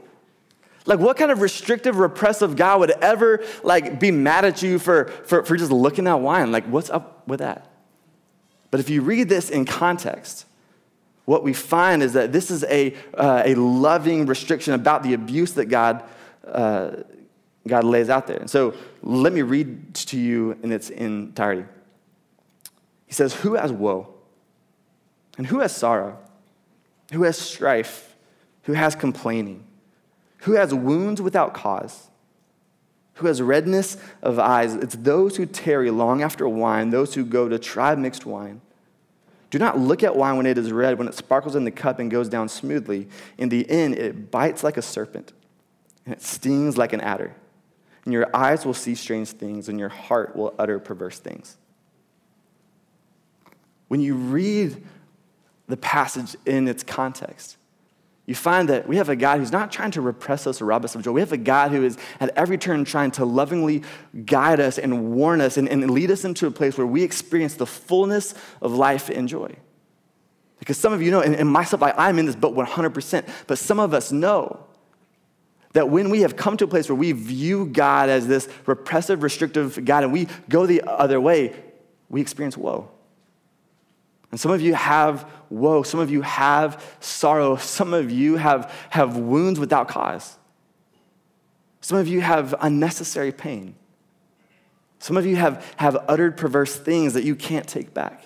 Like, 0.86 1.00
what 1.00 1.18
kind 1.18 1.32
of 1.32 1.42
restrictive, 1.42 1.98
repressive 1.98 2.56
God 2.56 2.80
would 2.80 2.92
ever 2.92 3.44
like 3.64 4.00
be 4.00 4.12
mad 4.12 4.46
at 4.46 4.62
you 4.62 4.80
for, 4.80 5.08
for, 5.26 5.44
for 5.44 5.58
just 5.58 5.74
looking 5.74 6.08
at 6.08 6.22
wine? 6.22 6.54
Like, 6.54 6.64
what's 6.68 6.90
up 6.90 7.28
with 7.28 7.40
that? 7.40 7.71
But 8.72 8.80
if 8.80 8.90
you 8.90 9.02
read 9.02 9.30
this 9.30 9.50
in 9.50 9.66
context, 9.66 10.46
what 11.26 11.44
we 11.44 11.54
find 11.54 12.02
is 12.02 12.14
that 12.14 12.32
this 12.32 12.50
is 12.50 12.64
a, 12.64 12.96
uh, 13.14 13.44
a 13.46 13.56
loving 13.56 14.26
restriction 14.26 14.74
about 14.74 15.04
the 15.04 15.14
abuse 15.14 15.54
that 15.54 15.66
God, 15.66 16.04
uh, 16.48 16.92
God 17.68 17.84
lays 17.84 18.10
out 18.10 18.28
there. 18.28 18.38
And 18.38 18.50
so 18.50 18.74
let 19.04 19.34
me 19.34 19.42
read 19.42 19.94
to 19.94 20.18
you 20.18 20.58
in 20.64 20.72
its 20.72 20.90
entirety. 20.90 21.66
He 23.06 23.14
says, 23.14 23.34
Who 23.36 23.56
has 23.56 23.72
woe? 23.72 24.08
And 25.38 25.48
who 25.48 25.60
has 25.60 25.76
sorrow? 25.76 26.18
Who 27.12 27.24
has 27.24 27.38
strife? 27.38 28.16
Who 28.64 28.74
has 28.74 28.96
complaining? 28.96 29.66
Who 30.40 30.54
has 30.54 30.74
wounds 30.74 31.22
without 31.22 31.54
cause? 31.54 32.11
Who 33.16 33.28
has 33.28 33.42
redness 33.42 33.98
of 34.22 34.40
eyes? 34.40 34.74
It's 34.76 34.96
those 34.96 35.38
who 35.38 35.46
tarry 35.46 35.92
long 35.92 36.22
after 36.22 36.48
wine, 36.48 36.90
those 36.90 37.14
who 37.14 37.26
go 37.26 37.50
to 37.50 37.60
try 37.60 37.94
mixed 37.96 38.26
wine. 38.26 38.62
Do 39.50 39.60
not 39.60 39.78
look 39.78 40.02
at 40.02 40.16
wine 40.16 40.38
when 40.38 40.46
it 40.46 40.58
is 40.58 40.72
red, 40.72 40.98
when 40.98 41.08
it 41.08 41.14
sparkles 41.14 41.56
in 41.56 41.66
the 41.66 41.72
cup 41.72 42.00
and 42.00 42.10
goes 42.10 42.30
down 42.30 42.48
smoothly. 42.48 43.10
In 43.38 43.50
the 43.50 43.70
end, 43.70 43.96
it 43.96 44.32
bites 44.32 44.64
like 44.64 44.78
a 44.78 44.82
serpent, 44.82 45.34
and 46.06 46.16
it 46.16 46.22
stings 46.22 46.78
like 46.78 46.94
an 46.94 47.02
adder. 47.02 47.36
And 48.06 48.14
your 48.14 48.36
eyes 48.36 48.66
will 48.66 48.74
see 48.74 48.96
strange 48.96 49.30
things, 49.30 49.68
and 49.68 49.78
your 49.78 49.90
heart 49.90 50.36
will 50.36 50.56
utter 50.58 50.80
perverse 50.80 51.20
things. 51.20 51.58
When 53.90 54.00
you 54.00 54.16
read 54.16 54.82
the 55.72 55.78
passage 55.78 56.36
in 56.46 56.68
its 56.68 56.84
context. 56.84 57.58
You 58.26 58.36
find 58.36 58.70
that 58.70 58.88
we 58.88 58.98
have 58.98 59.10
a 59.10 59.16
God 59.16 59.40
who's 59.40 59.52
not 59.52 59.72
trying 59.72 59.92
to 59.92 60.02
repress 60.02 60.46
us 60.46 60.62
or 60.62 60.66
rob 60.66 60.86
us 60.86 60.96
of 60.96 61.02
joy. 61.02 61.12
We 61.12 61.22
have 61.22 61.32
a 61.32 61.38
God 61.38 61.72
who 61.72 61.84
is 61.84 61.98
at 62.20 62.30
every 62.38 62.58
turn 62.58 62.86
trying 62.86 63.12
to 63.12 63.26
lovingly 63.26 63.84
guide 64.26 64.60
us 64.60 64.78
and 64.78 65.12
warn 65.12 65.42
us 65.42 65.58
and, 65.58 65.68
and 65.68 65.90
lead 65.90 66.12
us 66.12 66.24
into 66.24 66.48
a 66.48 66.52
place 66.52 66.78
where 66.78 66.88
we 66.88 67.04
experience 67.04 67.56
the 67.56 67.66
fullness 67.66 68.34
of 68.62 68.74
life 68.74 69.10
and 69.10 69.28
joy. 69.28 69.56
Because 70.60 70.78
some 70.78 70.94
of 70.94 71.02
you 71.02 71.10
know, 71.10 71.22
and, 71.22 71.36
and 71.36 71.50
myself, 71.50 71.82
I, 71.82 71.92
I'm 71.98 72.20
in 72.20 72.28
this 72.28 72.36
boat 72.36 72.56
100%, 72.56 73.28
but 73.48 73.58
some 73.58 73.80
of 73.80 73.96
us 73.96 74.12
know 74.12 74.68
that 75.74 75.90
when 75.90 76.10
we 76.10 76.22
have 76.22 76.36
come 76.36 76.56
to 76.58 76.66
a 76.66 76.68
place 76.68 76.90
where 76.90 76.96
we 76.96 77.14
view 77.14 77.66
God 77.66 78.10
as 78.10 78.28
this 78.28 78.48
repressive, 78.68 79.24
restrictive 79.24 79.84
God 79.84 80.04
and 80.04 80.14
we 80.14 80.28
go 80.48 80.68
the 80.68 80.84
other 80.84 81.20
way, 81.20 81.56
we 82.10 82.22
experience 82.22 82.56
woe. 82.56 82.92
And 84.32 84.40
some 84.40 84.52
of 84.52 84.62
you 84.62 84.74
have 84.74 85.30
woe. 85.50 85.84
Some 85.84 86.00
of 86.00 86.10
you 86.10 86.22
have 86.22 86.84
sorrow. 87.02 87.58
Some 87.58 87.94
of 87.94 88.10
you 88.10 88.38
have, 88.38 88.74
have 88.90 89.18
wounds 89.18 89.60
without 89.60 89.90
cause. 89.90 90.38
Some 91.82 91.98
of 91.98 92.08
you 92.08 92.22
have 92.22 92.56
unnecessary 92.62 93.32
pain. 93.32 93.76
Some 95.00 95.18
of 95.18 95.26
you 95.26 95.36
have, 95.36 95.74
have 95.78 95.98
uttered 96.08 96.38
perverse 96.38 96.76
things 96.76 97.14
that 97.14 97.24
you 97.24 97.36
can't 97.36 97.68
take 97.68 97.94
back. 97.94 98.24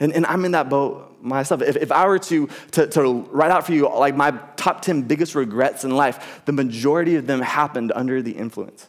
And, 0.00 0.12
and 0.14 0.26
I'm 0.26 0.44
in 0.44 0.52
that 0.52 0.68
boat 0.68 1.22
myself. 1.22 1.62
If, 1.62 1.76
if 1.76 1.92
I 1.92 2.06
were 2.06 2.18
to, 2.18 2.48
to, 2.72 2.86
to 2.88 3.28
write 3.30 3.50
out 3.52 3.64
for 3.66 3.72
you 3.72 3.88
like 3.88 4.16
my 4.16 4.32
top 4.56 4.80
10 4.80 5.02
biggest 5.02 5.34
regrets 5.34 5.84
in 5.84 5.94
life, 5.94 6.42
the 6.44 6.52
majority 6.52 7.14
of 7.16 7.26
them 7.26 7.40
happened 7.40 7.92
under 7.94 8.20
the 8.22 8.32
influence. 8.32 8.88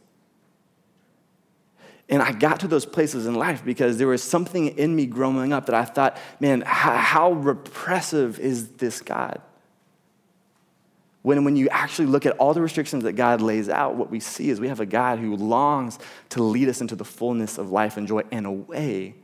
And 2.10 2.22
I 2.22 2.32
got 2.32 2.60
to 2.62 2.68
those 2.68 2.86
places 2.86 3.26
in 3.26 3.36
life 3.36 3.64
because 3.64 3.98
there 3.98 4.08
was 4.08 4.22
something 4.22 4.68
in 4.78 4.96
me 4.96 5.06
growing 5.06 5.54
up 5.54 5.68
that 5.68 5.76
I 5.76 5.86
thought, 5.86 6.18
man, 6.40 6.62
how, 6.62 6.98
how 6.98 7.32
repressive 7.32 8.40
is 8.40 8.70
this 8.74 9.02
God? 9.02 9.42
When, 11.22 11.46
when 11.46 11.56
you 11.56 11.70
actually 11.70 12.08
look 12.08 12.26
at 12.26 12.38
all 12.38 12.54
the 12.54 12.62
restrictions 12.62 13.06
that 13.06 13.14
God 13.14 13.42
lays 13.42 13.70
out, 13.70 13.96
what 13.96 14.12
we 14.12 14.20
see 14.20 14.50
is 14.50 14.60
we 14.60 14.68
have 14.68 14.82
a 14.82 14.86
God 14.86 15.20
who 15.20 15.38
longs 15.38 15.98
to 16.30 16.44
lead 16.44 16.68
us 16.68 16.82
into 16.82 16.98
the 16.98 17.06
fullness 17.06 17.58
of 17.58 17.72
life 17.72 17.96
and 17.96 18.06
joy 18.06 18.24
and 18.30 18.46
away 18.46 19.16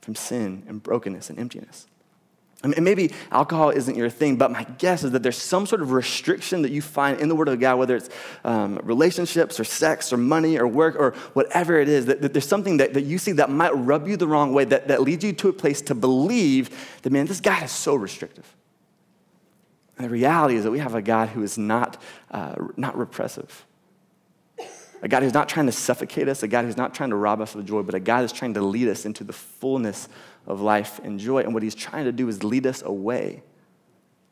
from 0.00 0.16
sin 0.16 0.64
and 0.66 0.82
brokenness 0.82 1.30
and 1.30 1.38
emptiness. 1.38 1.86
And 2.64 2.84
maybe 2.84 3.12
alcohol 3.32 3.70
isn't 3.70 3.96
your 3.96 4.08
thing, 4.08 4.36
but 4.36 4.52
my 4.52 4.62
guess 4.78 5.02
is 5.02 5.10
that 5.10 5.24
there's 5.24 5.36
some 5.36 5.66
sort 5.66 5.82
of 5.82 5.90
restriction 5.90 6.62
that 6.62 6.70
you 6.70 6.80
find 6.80 7.20
in 7.20 7.28
the 7.28 7.34
Word 7.34 7.48
of 7.48 7.58
God, 7.58 7.76
whether 7.76 7.96
it's 7.96 8.08
um, 8.44 8.78
relationships 8.84 9.58
or 9.58 9.64
sex 9.64 10.12
or 10.12 10.16
money 10.16 10.56
or 10.56 10.68
work 10.68 10.94
or 10.96 11.10
whatever 11.32 11.80
it 11.80 11.88
is, 11.88 12.06
that, 12.06 12.22
that 12.22 12.32
there's 12.32 12.46
something 12.46 12.76
that, 12.76 12.94
that 12.94 13.02
you 13.02 13.18
see 13.18 13.32
that 13.32 13.50
might 13.50 13.74
rub 13.74 14.06
you 14.06 14.16
the 14.16 14.28
wrong 14.28 14.54
way, 14.54 14.64
that, 14.64 14.86
that 14.86 15.02
leads 15.02 15.24
you 15.24 15.32
to 15.32 15.48
a 15.48 15.52
place 15.52 15.82
to 15.82 15.94
believe 15.96 16.70
that, 17.02 17.10
man, 17.10 17.26
this 17.26 17.40
God 17.40 17.64
is 17.64 17.72
so 17.72 17.96
restrictive. 17.96 18.54
And 19.96 20.06
the 20.06 20.10
reality 20.10 20.54
is 20.54 20.62
that 20.62 20.70
we 20.70 20.78
have 20.78 20.94
a 20.94 21.02
God 21.02 21.30
who 21.30 21.42
is 21.42 21.58
not, 21.58 22.00
uh, 22.30 22.54
not 22.76 22.96
repressive. 22.96 23.66
A 25.02 25.08
God 25.08 25.24
who's 25.24 25.34
not 25.34 25.48
trying 25.48 25.66
to 25.66 25.72
suffocate 25.72 26.28
us, 26.28 26.44
a 26.44 26.48
God 26.48 26.64
who's 26.64 26.76
not 26.76 26.94
trying 26.94 27.10
to 27.10 27.16
rob 27.16 27.40
us 27.40 27.56
of 27.56 27.66
joy, 27.66 27.82
but 27.82 27.96
a 27.96 28.00
God 28.00 28.20
who's 28.20 28.32
trying 28.32 28.54
to 28.54 28.62
lead 28.62 28.86
us 28.86 29.04
into 29.04 29.24
the 29.24 29.32
fullness 29.32 30.08
of 30.46 30.60
life 30.60 31.00
and 31.04 31.18
joy. 31.18 31.42
And 31.42 31.54
what 31.54 31.62
he's 31.62 31.74
trying 31.74 32.04
to 32.04 32.12
do 32.12 32.28
is 32.28 32.42
lead 32.42 32.66
us 32.66 32.82
away 32.82 33.42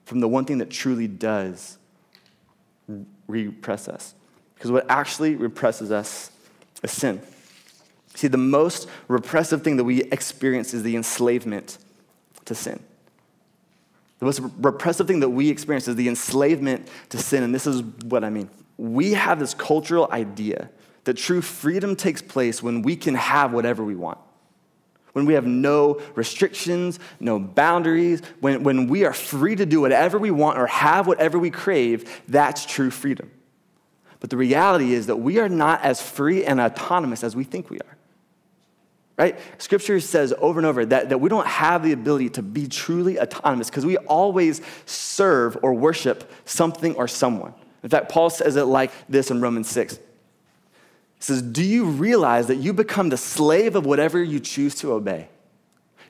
from 0.05 0.21
the 0.21 0.29
one 0.29 0.45
thing 0.45 0.59
that 0.59 0.71
truly 0.71 1.07
does 1.07 1.79
repress 3.29 3.89
us. 3.89 4.15
Because 4.55 4.71
what 4.71 4.91
actually 4.91 5.37
represses 5.37 5.91
us 5.91 6.31
is 6.83 6.91
sin. 6.91 7.23
See, 8.15 8.29
the 8.29 8.37
most 8.37 8.89
repressive 9.09 9.63
thing 9.63 9.77
that 9.77 9.85
we 9.85 10.03
experience 10.03 10.75
is 10.75 10.83
the 10.83 10.97
enslavement 10.97 11.79
to 12.45 12.55
sin. 12.55 12.81
The 14.19 14.27
most 14.27 14.41
repressive 14.59 15.07
thing 15.07 15.21
that 15.21 15.31
we 15.31 15.49
experience 15.49 15.89
is 15.89 15.97
the 15.97 16.09
enslavement 16.09 16.89
to 17.09 17.19
sin. 17.19 17.43
And 17.43 17.55
this 17.55 17.67
is 17.67 17.83
what 18.05 18.23
I 18.23 18.31
mean. 18.31 18.51
We 18.77 19.13
have 19.13 19.39
this 19.39 19.55
cultural 19.55 20.09
idea 20.11 20.71
that 21.05 21.15
true 21.15 21.41
freedom 21.41 21.97
takes 21.97 22.21
place 22.21 22.63
when 22.63 22.83
we 22.83 22.97
can 22.97 23.15
have 23.15 23.53
whatever 23.53 23.83
we 23.83 23.95
want. 23.95 24.19
When 25.13 25.27
we 25.27 25.35
have 25.35 25.47
no 25.47 26.01
restrictions, 26.15 26.99
no 27.19 27.39
boundaries, 27.39 28.23
when, 28.41 28.63
when 28.63 28.87
we 28.87 29.05
are 29.05 29.13
free 29.13 29.57
to 29.57 29.67
do 29.67 29.81
whatever 29.81 30.19
we 30.19 30.31
want 30.31 30.59
or 30.59 30.67
have 30.67 31.07
whatever 31.07 31.39
we 31.39 31.51
crave, 31.51 32.23
that's 32.29 32.65
true 32.65 32.91
freedom. 32.91 33.31
But 34.21 34.31
the 34.31 34.37
reality 34.37 34.93
is 34.93 35.07
that 35.07 35.17
we 35.17 35.39
are 35.39 35.49
not 35.49 35.83
as 35.83 36.01
free 36.01 36.45
and 36.45 36.61
autonomous 36.61 37.25
as 37.25 37.35
we 37.35 37.45
think 37.45 37.71
we 37.71 37.79
are 37.79 37.97
right? 39.21 39.39
Scripture 39.59 40.01
says 40.01 40.33
over 40.39 40.59
and 40.59 40.65
over 40.65 40.87
that, 40.87 41.11
that 41.11 41.19
we 41.19 41.29
don't 41.29 41.47
have 41.47 41.83
the 41.83 41.93
ability 41.93 42.31
to 42.31 42.43
be 42.43 42.67
truly 42.67 43.21
autonomous 43.21 43.69
because 43.69 43.85
we 43.85 43.99
always 43.99 44.63
serve 44.87 45.59
or 45.63 45.75
worship 45.75 46.33
something 46.47 46.95
or 46.95 47.07
someone. 47.07 47.53
In 47.83 47.91
fact, 47.91 48.11
Paul 48.11 48.31
says 48.31 48.57
it 48.57 48.65
like 48.65 48.91
this 49.11 49.31
in 49.31 49.43
Romans 49.43 49.69
6. 49.69 49.99
He 51.21 51.25
says, 51.25 51.43
Do 51.43 51.63
you 51.63 51.85
realize 51.85 52.47
that 52.49 52.57
you 52.57 52.73
become 52.73 53.11
the 53.11 53.17
slave 53.17 53.77
of 53.77 53.85
whatever 53.85 54.23
you 54.23 54.41
choose 54.41 54.75
to 54.77 54.93
obey? 54.93 55.29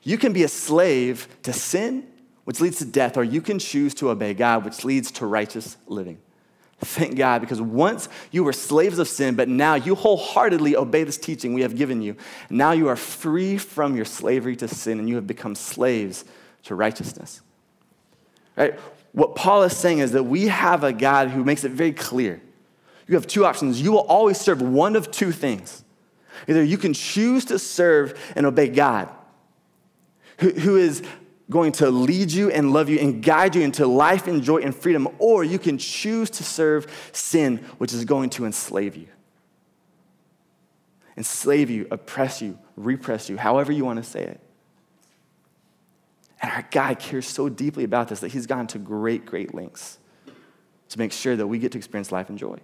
You 0.03 0.17
can 0.17 0.33
be 0.33 0.45
a 0.45 0.49
slave 0.49 1.29
to 1.43 1.53
sin, 1.53 2.07
which 2.45 2.61
leads 2.61 2.79
to 2.79 2.85
death, 2.85 3.17
or 3.17 3.25
you 3.25 3.43
can 3.43 3.59
choose 3.59 3.93
to 3.95 4.11
obey 4.11 4.35
God, 4.35 4.65
which 4.65 4.85
leads 4.85 5.11
to 5.13 5.27
righteous 5.27 5.77
living. 5.87 6.19
Thank 6.79 7.17
God, 7.17 7.43
because 7.43 7.61
once 7.61 8.09
you 8.31 8.43
were 8.43 8.55
slaves 8.55 8.99
of 8.99 9.09
sin, 9.09 9.35
but 9.35 9.49
now 9.49 9.75
you 9.75 9.95
wholeheartedly 9.95 10.77
obey 10.77 11.05
this 11.05 11.19
teaching 11.19 11.53
we 11.53 11.61
have 11.61 11.77
given 11.77 12.01
you. 12.01 12.17
Now 12.49 12.73
you 12.73 12.89
are 12.89 12.97
free 12.97 13.59
from 13.59 13.97
your 13.97 14.07
slavery 14.07 14.57
to 14.57 14.69
sin 14.69 14.99
and 14.99 15.07
you 15.07 15.17
have 15.17 15.27
become 15.27 15.55
slaves 15.55 16.25
to 16.63 16.75
righteousness. 16.75 17.43
Right? 18.57 18.79
What 19.13 19.35
Paul 19.35 19.65
is 19.65 19.77
saying 19.77 19.99
is 19.99 20.13
that 20.13 20.23
we 20.23 20.47
have 20.47 20.83
a 20.83 20.93
God 20.93 21.29
who 21.29 21.45
makes 21.45 21.65
it 21.65 21.73
very 21.73 21.93
clear. 21.93 22.41
You 23.11 23.17
have 23.17 23.27
two 23.27 23.45
options. 23.45 23.83
You 23.83 23.91
will 23.91 24.07
always 24.07 24.41
serve 24.41 24.63
one 24.63 24.95
of 24.95 25.11
two 25.11 25.33
things. 25.33 25.85
Either 26.47 26.63
you 26.63 26.79
can 26.79 26.95
choose 26.95 27.45
to 27.47 27.59
serve 27.59 28.17
and 28.37 28.47
obey 28.47 28.69
God, 28.69 29.11
who, 30.39 30.51
who 30.51 30.77
is 30.77 31.03
going 31.51 31.73
to 31.73 31.91
lead 31.91 32.31
you 32.31 32.53
and 32.53 32.73
love 32.73 32.89
you 32.89 33.01
and 33.01 33.21
guide 33.21 33.57
you 33.57 33.63
into 33.63 33.85
life 33.85 34.29
and 34.29 34.45
joy 34.45 34.59
and 34.59 34.73
freedom, 34.73 35.09
or 35.19 35.43
you 35.43 35.59
can 35.59 35.77
choose 35.77 36.31
to 36.31 36.45
serve 36.45 37.11
sin, 37.11 37.57
which 37.79 37.93
is 37.93 38.05
going 38.05 38.31
to 38.31 38.47
enslave 38.47 38.95
you. 38.95 39.09
Enslave 41.17 41.69
you, 41.69 41.89
oppress 41.91 42.41
you, 42.41 42.57
repress 42.77 43.29
you, 43.29 43.37
however 43.37 43.73
you 43.73 43.85
want 43.85 43.97
to 43.97 44.09
say 44.09 44.23
it. 44.23 44.41
And 46.41 46.53
our 46.53 46.65
God 46.71 47.01
cares 47.01 47.27
so 47.27 47.49
deeply 47.49 47.83
about 47.83 48.07
this 48.07 48.21
that 48.21 48.31
He's 48.31 48.47
gone 48.47 48.69
to 48.69 48.79
great, 48.79 49.27
great 49.27 49.53
lengths 49.53 49.99
to 50.91 50.99
make 51.01 51.11
sure 51.11 51.35
that 51.35 51.49
we 51.49 51.59
get 51.59 51.73
to 51.73 51.79
experience 51.79 52.13
life 52.13 52.29
and 52.29 52.39
joy. 52.39 52.61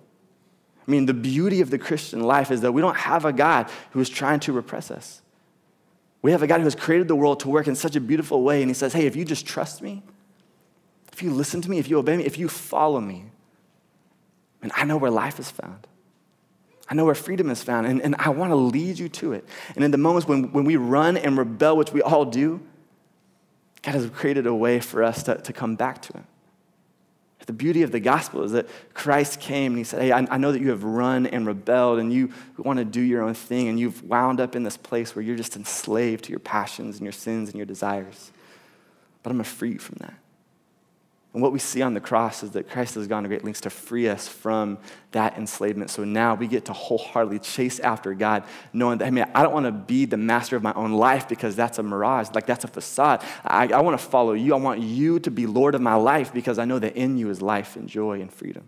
I 0.87 0.91
mean, 0.91 1.07
the 1.07 1.15
beauty 1.15 1.61
of 1.61 1.71
the 1.71 1.79
Christian 1.79 2.21
life 2.21 2.51
is 2.51 2.61
that 2.61 2.73
we 2.73 2.81
don't 2.81 2.97
have 2.97 3.25
a 3.25 3.33
God 3.33 3.69
who 3.91 4.01
is 4.01 4.09
trying 4.09 4.41
to 4.41 4.53
repress 4.53 4.91
us. 4.91 5.21
We 6.23 6.31
have 6.33 6.43
a 6.43 6.47
God 6.47 6.59
who 6.59 6.65
has 6.65 6.75
created 6.75 7.09
the 7.09 7.17
world 7.17 7.41
to 7.41 7.49
work 7.49 7.67
in 7.67 7.75
such 7.75 7.97
a 7.97 8.01
beautiful 8.01 8.43
way, 8.43 8.63
and 8.63 8.71
He 8.71 8.75
says, 8.75 8.93
Hey, 8.93 9.07
if 9.07 9.17
you 9.17 9.25
just 9.25 9.47
trust 9.47 9.83
me, 9.83 10.03
if 11.13 11.23
you 11.23 11.31
listen 11.31 11.61
to 11.63 11.71
me, 11.71 11.79
if 11.79 11.89
you 11.89 11.99
obey 11.99 12.17
me, 12.17 12.25
if 12.25 12.39
you 12.39 12.49
follow 12.49 13.01
me, 13.01 13.25
and 14.63 14.73
I 14.75 14.85
know 14.85 14.97
where 14.97 15.11
life 15.11 15.39
is 15.39 15.51
found. 15.51 15.87
I 16.89 16.95
know 16.95 17.05
where 17.05 17.15
freedom 17.15 17.51
is 17.51 17.63
found, 17.63 17.87
and, 17.87 18.01
and 18.01 18.15
I 18.19 18.29
want 18.31 18.51
to 18.51 18.57
lead 18.57 18.99
you 18.99 19.09
to 19.09 19.33
it. 19.33 19.45
And 19.75 19.85
in 19.85 19.91
the 19.91 19.99
moments 19.99 20.29
when, 20.29 20.53
when 20.53 20.65
we 20.65 20.77
run 20.77 21.17
and 21.17 21.37
rebel, 21.37 21.77
which 21.77 21.93
we 21.93 22.01
all 22.01 22.25
do, 22.25 22.61
God 23.83 23.95
has 23.95 24.11
created 24.11 24.47
a 24.47 24.55
way 24.55 24.81
for 24.81 25.03
us 25.03 25.23
to, 25.25 25.37
to 25.37 25.53
come 25.53 25.75
back 25.75 26.03
to 26.03 26.13
Him. 26.13 26.27
The 27.47 27.53
beauty 27.53 27.83
of 27.83 27.93
the 27.93 28.01
gospel 28.01 28.43
is 28.43 28.53
that 28.53 28.69
Christ 28.93 29.41
came 29.41 29.73
and 29.73 29.79
he 29.79 29.85
said, 29.85 30.03
Hey, 30.03 30.13
I, 30.13 30.37
know 30.37 30.51
that 30.51 30.61
you 30.61 30.71
have 30.71 30.83
run 30.83 31.27
and 31.27 31.47
rebelled 31.47 32.01
and 32.01 32.13
you 32.13 32.33
want 32.59 32.81
to 32.81 32.85
do 32.85 33.01
your 33.01 33.23
own 33.23 33.35
thing 33.35 33.69
and 33.69 33.79
you've 33.79 34.03
wound 34.03 34.41
up 34.41 34.57
in 34.57 34.65
this 34.65 34.77
place 34.77 35.15
where 35.15 35.25
you're 35.25 35.37
just 35.37 35.57
enslaved 35.57 36.25
to 36.25 36.31
your 36.31 36.41
passions 36.41 36.97
and 36.97 37.05
your 37.05 37.13
sins 37.13 37.49
and 37.49 37.57
your 37.57 37.67
desires. 37.67 38.33
But 39.23 39.31
I'm 39.31 39.37
going 39.37 39.45
to 39.45 39.51
free 39.51 39.73
you 39.73 39.79
from 39.79 39.99
that. 40.01 40.15
And 41.37 41.43
what 41.43 41.53
we 41.53 41.59
see 41.59 41.83
on 41.83 41.93
the 41.93 42.01
cross 42.01 42.43
is 42.43 42.53
that 42.53 42.71
Christ 42.71 42.95
has 42.95 43.07
gone 43.07 43.25
to 43.25 43.29
great 43.29 43.45
lengths 43.45 43.61
to 43.61 43.69
free 43.69 44.09
us 44.09 44.27
from 44.27 44.79
that 45.11 45.37
enslavement. 45.37 45.91
So 45.91 46.03
now 46.03 46.35
we 46.35 46.47
get 46.47 46.65
to 46.65 46.73
wholeheartedly 46.73 47.41
chase 47.41 47.79
after 47.79 48.15
God, 48.15 48.45
knowing 48.73 48.97
that, 48.97 49.05
I 49.05 49.11
mean, 49.11 49.27
I 49.35 49.43
don't 49.43 49.53
want 49.53 49.67
to 49.67 49.73
be 49.73 50.07
the 50.07 50.17
master 50.17 50.57
of 50.57 50.63
my 50.63 50.73
own 50.73 50.93
life 50.95 51.29
because 51.29 51.55
that's 51.55 51.79
a 51.79 51.83
mirage, 51.83 52.29
like 52.33 52.47
that's 52.47 52.65
a 52.65 52.69
facade. 52.69 53.23
I, 53.45 53.69
I 53.69 53.83
want 53.83 54.01
to 54.01 54.07
follow 54.07 54.33
you. 54.33 54.55
I 54.55 54.57
want 54.57 54.81
you 54.81 55.21
to 55.21 55.31
be 55.31 55.47
Lord 55.47 55.75
of 55.75 55.83
my 55.83 55.97
life 55.97 56.33
because 56.33 56.59
I 56.59 56.65
know 56.65 56.79
that 56.79 56.97
in 56.97 57.19
you 57.19 57.29
is 57.29 57.43
life 57.43 57.77
and 57.77 57.87
joy 57.87 58.23
and 58.23 58.33
freedom. 58.33 58.67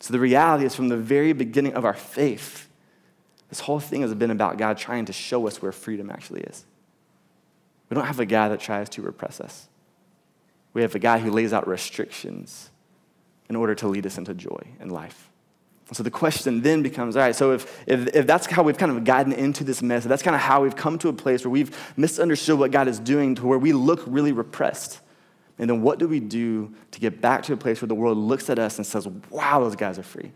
So 0.00 0.12
the 0.12 0.18
reality 0.18 0.64
is, 0.64 0.74
from 0.74 0.88
the 0.88 0.96
very 0.96 1.32
beginning 1.32 1.74
of 1.74 1.84
our 1.84 1.94
faith, 1.94 2.68
this 3.50 3.60
whole 3.60 3.78
thing 3.78 4.02
has 4.02 4.12
been 4.14 4.32
about 4.32 4.58
God 4.58 4.76
trying 4.76 5.04
to 5.04 5.12
show 5.12 5.46
us 5.46 5.62
where 5.62 5.70
freedom 5.70 6.10
actually 6.10 6.40
is. 6.40 6.64
We 7.88 7.94
don't 7.94 8.06
have 8.06 8.18
a 8.18 8.26
God 8.26 8.48
that 8.48 8.58
tries 8.58 8.88
to 8.88 9.02
repress 9.02 9.40
us. 9.40 9.68
We 10.78 10.82
have 10.82 10.94
a 10.94 11.00
guy 11.00 11.18
who 11.18 11.32
lays 11.32 11.52
out 11.52 11.66
restrictions 11.66 12.70
in 13.48 13.56
order 13.56 13.74
to 13.74 13.88
lead 13.88 14.06
us 14.06 14.16
into 14.16 14.32
joy 14.32 14.60
and 14.78 14.92
life. 14.92 15.28
So 15.90 16.04
the 16.04 16.10
question 16.12 16.62
then 16.62 16.84
becomes 16.84 17.16
all 17.16 17.22
right, 17.22 17.34
so 17.34 17.50
if, 17.50 17.82
if, 17.88 18.14
if 18.14 18.28
that's 18.28 18.46
how 18.46 18.62
we've 18.62 18.78
kind 18.78 18.92
of 18.92 19.02
gotten 19.02 19.32
into 19.32 19.64
this 19.64 19.82
mess, 19.82 20.04
that's 20.04 20.22
kind 20.22 20.36
of 20.36 20.40
how 20.40 20.62
we've 20.62 20.76
come 20.76 20.96
to 21.00 21.08
a 21.08 21.12
place 21.12 21.44
where 21.44 21.50
we've 21.50 21.76
misunderstood 21.96 22.60
what 22.60 22.70
God 22.70 22.86
is 22.86 23.00
doing 23.00 23.34
to 23.34 23.44
where 23.44 23.58
we 23.58 23.72
look 23.72 24.04
really 24.06 24.30
repressed, 24.30 25.00
and 25.58 25.68
then 25.68 25.82
what 25.82 25.98
do 25.98 26.06
we 26.06 26.20
do 26.20 26.72
to 26.92 27.00
get 27.00 27.20
back 27.20 27.42
to 27.42 27.54
a 27.54 27.56
place 27.56 27.82
where 27.82 27.88
the 27.88 27.96
world 27.96 28.16
looks 28.16 28.48
at 28.48 28.60
us 28.60 28.76
and 28.76 28.86
says, 28.86 29.08
wow, 29.30 29.58
those 29.58 29.74
guys 29.74 29.98
are 29.98 30.04
free? 30.04 30.30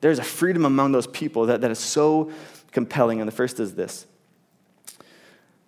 There's 0.00 0.18
a 0.18 0.24
freedom 0.24 0.64
among 0.64 0.90
those 0.90 1.06
people 1.06 1.46
that, 1.46 1.60
that 1.60 1.70
is 1.70 1.78
so 1.78 2.32
compelling. 2.72 3.20
And 3.20 3.28
the 3.28 3.32
first 3.32 3.60
is 3.60 3.76
this 3.76 4.04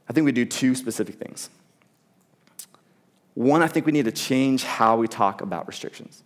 I 0.08 0.12
think 0.12 0.24
we 0.24 0.32
do 0.32 0.44
two 0.44 0.74
specific 0.74 1.20
things. 1.20 1.50
One, 3.34 3.62
I 3.62 3.66
think 3.66 3.86
we 3.86 3.92
need 3.92 4.04
to 4.04 4.12
change 4.12 4.64
how 4.64 4.96
we 4.96 5.08
talk 5.08 5.40
about 5.40 5.66
restrictions. 5.66 6.22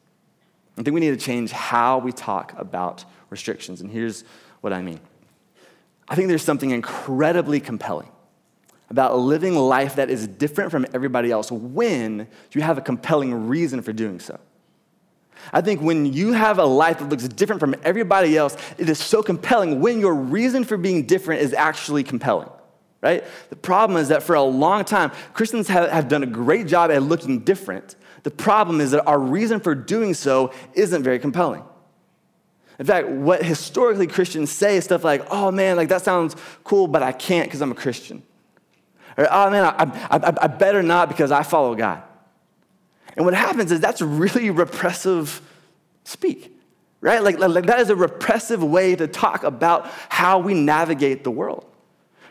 I 0.79 0.83
think 0.83 0.95
we 0.95 1.01
need 1.01 1.19
to 1.19 1.25
change 1.25 1.53
how 1.53 1.99
we 1.99 2.13
talk 2.13 2.53
about 2.59 3.05
restrictions. 3.31 3.81
And 3.81 3.91
here's 3.91 4.25
what 4.61 4.73
I 4.73 4.83
mean 4.83 5.01
I 6.09 6.15
think 6.15 6.29
there's 6.29 6.43
something 6.43 6.71
incredibly 6.71 7.61
compelling 7.61 8.09
about 8.89 9.19
living 9.19 9.57
life 9.57 9.97
that 9.97 10.11
is 10.11 10.27
different 10.29 10.71
from 10.71 10.87
everybody 10.95 11.31
else 11.31 11.51
when 11.51 12.29
you 12.53 12.61
have 12.63 12.79
a 12.79 12.81
compelling 12.81 13.49
reason 13.49 13.83
for 13.83 13.93
doing 13.93 14.21
so. 14.21 14.39
I 15.53 15.61
think 15.61 15.81
when 15.81 16.13
you 16.13 16.33
have 16.33 16.59
a 16.59 16.65
life 16.65 16.99
that 16.99 17.09
looks 17.09 17.27
different 17.29 17.61
from 17.61 17.75
everybody 17.83 18.37
else, 18.37 18.57
it 18.79 18.89
is 18.89 18.99
so 18.99 19.23
compelling 19.23 19.81
when 19.81 20.01
your 20.01 20.15
reason 20.15 20.65
for 20.65 20.77
being 20.77 21.05
different 21.05 21.43
is 21.43 21.53
actually 21.53 22.05
compelling 22.05 22.49
right? 23.07 23.25
The 23.51 23.57
problem 23.57 24.01
is 24.01 24.09
that 24.09 24.25
for 24.25 24.35
a 24.35 24.43
long 24.43 24.85
time, 24.85 25.13
Christians 25.33 25.69
have, 25.69 25.89
have 25.91 26.09
done 26.09 26.25
a 26.25 26.27
great 26.27 26.67
job 26.67 26.91
at 26.91 27.03
looking 27.03 27.41
different. 27.41 27.95
The 28.25 28.33
problem 28.33 28.81
is 28.81 28.91
that 28.91 29.07
our 29.07 29.19
reason 29.19 29.61
for 29.61 29.77
doing 29.77 30.13
so 30.13 30.53
isn't 30.75 31.05
very 31.05 31.21
compelling. 31.21 31.63
In 32.81 32.85
fact, 32.85 33.09
what 33.09 33.45
historically 33.45 34.09
Christians 34.09 34.51
say 34.51 34.77
is 34.77 34.85
stuff 34.85 35.05
like, 35.05 35.25
oh 35.31 35.53
man, 35.53 35.77
like 35.77 35.89
that 35.91 36.03
sounds 36.03 36.35
cool, 36.65 36.89
but 36.89 37.03
I 37.03 37.13
can't 37.13 37.47
because 37.47 37.63
I'm 37.63 37.71
a 37.71 37.77
Christian. 37.77 38.25
Or, 39.17 39.29
oh 39.31 39.51
man, 39.51 39.65
I, 39.65 39.85
I, 40.11 40.35
I 40.43 40.47
better 40.49 40.83
not 40.83 41.09
because 41.09 41.31
I 41.31 41.45
follow 41.45 41.77
God. 41.77 42.03
And 43.17 43.25
what 43.25 43.35
happens 43.35 43.71
is 43.71 43.79
that's 43.79 44.03
really 44.03 44.51
repressive 44.51 45.41
speak, 46.03 46.53
right? 47.01 47.23
Like, 47.23 47.39
like 47.39 47.67
that 47.67 47.79
is 47.79 47.89
a 47.89 47.97
repressive 47.97 48.65
way 48.65 48.97
to 48.97 49.07
talk 49.07 49.45
about 49.45 49.87
how 50.09 50.41
we 50.41 50.55
navigate 50.55 51.23
the 51.23 51.31
world. 51.31 51.65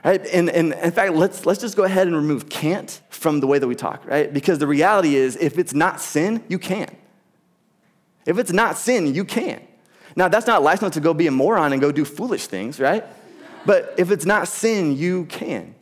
Right? 0.06 0.24
And, 0.28 0.52
and 0.52 0.74
in 0.74 0.92
fact, 0.92 1.14
let's, 1.14 1.48
let's 1.48 1.60
just 1.60 1.76
go 1.76 1.84
ahead 1.84 2.06
and 2.06 2.16
remove 2.16 2.48
can't 2.48 3.02
from 3.10 3.40
the 3.40 3.48
way 3.48 3.58
that 3.58 3.68
we 3.68 3.74
talk, 3.74 4.06
right? 4.06 4.32
Because 4.32 4.60
the 4.60 4.68
reality 4.68 5.16
is, 5.16 5.36
if 5.36 5.58
it's 5.58 5.74
not 5.74 6.00
sin, 6.00 6.44
you 6.48 6.60
can. 6.60 6.96
If 8.26 8.38
it's 8.38 8.52
not 8.52 8.78
sin, 8.78 9.16
you 9.16 9.26
can. 9.26 9.62
Now, 10.16 10.28
that's 10.28 10.48
not 10.48 10.64
license 10.64 10.94
to 10.94 11.00
go 11.00 11.14
be 11.14 11.28
a 11.28 11.32
moron 11.32 11.74
and 11.74 11.82
go 11.82 11.92
do 11.92 12.06
foolish 12.06 12.46
things, 12.48 12.80
right? 12.80 13.04
But 13.66 13.96
if 13.98 14.12
it's 14.12 14.26
not 14.26 14.48
sin, 14.48 14.96
you 14.96 15.26
can. 15.26 15.75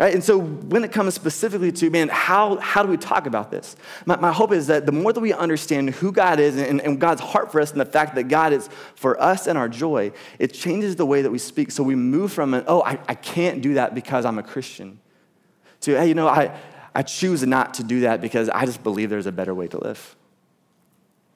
Right? 0.00 0.14
And 0.14 0.24
so 0.24 0.40
when 0.40 0.82
it 0.82 0.92
comes 0.92 1.12
specifically 1.12 1.70
to, 1.72 1.90
man, 1.90 2.08
how, 2.08 2.56
how 2.56 2.82
do 2.82 2.88
we 2.88 2.96
talk 2.96 3.26
about 3.26 3.50
this? 3.50 3.76
My, 4.06 4.16
my 4.16 4.32
hope 4.32 4.50
is 4.50 4.68
that 4.68 4.86
the 4.86 4.92
more 4.92 5.12
that 5.12 5.20
we 5.20 5.34
understand 5.34 5.90
who 5.90 6.10
God 6.10 6.40
is 6.40 6.56
and, 6.56 6.80
and 6.80 6.98
God's 6.98 7.20
heart 7.20 7.52
for 7.52 7.60
us 7.60 7.72
and 7.72 7.78
the 7.78 7.84
fact 7.84 8.14
that 8.14 8.22
God 8.22 8.54
is 8.54 8.70
for 8.94 9.20
us 9.20 9.46
and 9.46 9.58
our 9.58 9.68
joy, 9.68 10.12
it 10.38 10.54
changes 10.54 10.96
the 10.96 11.04
way 11.04 11.20
that 11.20 11.30
we 11.30 11.36
speak. 11.36 11.70
So 11.70 11.82
we 11.82 11.96
move 11.96 12.32
from 12.32 12.54
an, 12.54 12.64
oh, 12.66 12.82
I, 12.82 12.98
I 13.08 13.14
can't 13.14 13.60
do 13.60 13.74
that 13.74 13.94
because 13.94 14.24
I'm 14.24 14.38
a 14.38 14.42
Christian, 14.42 14.98
to, 15.82 15.98
hey, 15.98 16.08
you 16.08 16.14
know, 16.14 16.28
I, 16.28 16.58
I 16.94 17.02
choose 17.02 17.46
not 17.46 17.74
to 17.74 17.84
do 17.84 18.00
that 18.00 18.22
because 18.22 18.48
I 18.48 18.64
just 18.64 18.82
believe 18.82 19.10
there's 19.10 19.26
a 19.26 19.32
better 19.32 19.54
way 19.54 19.68
to 19.68 19.84
live. 19.84 20.16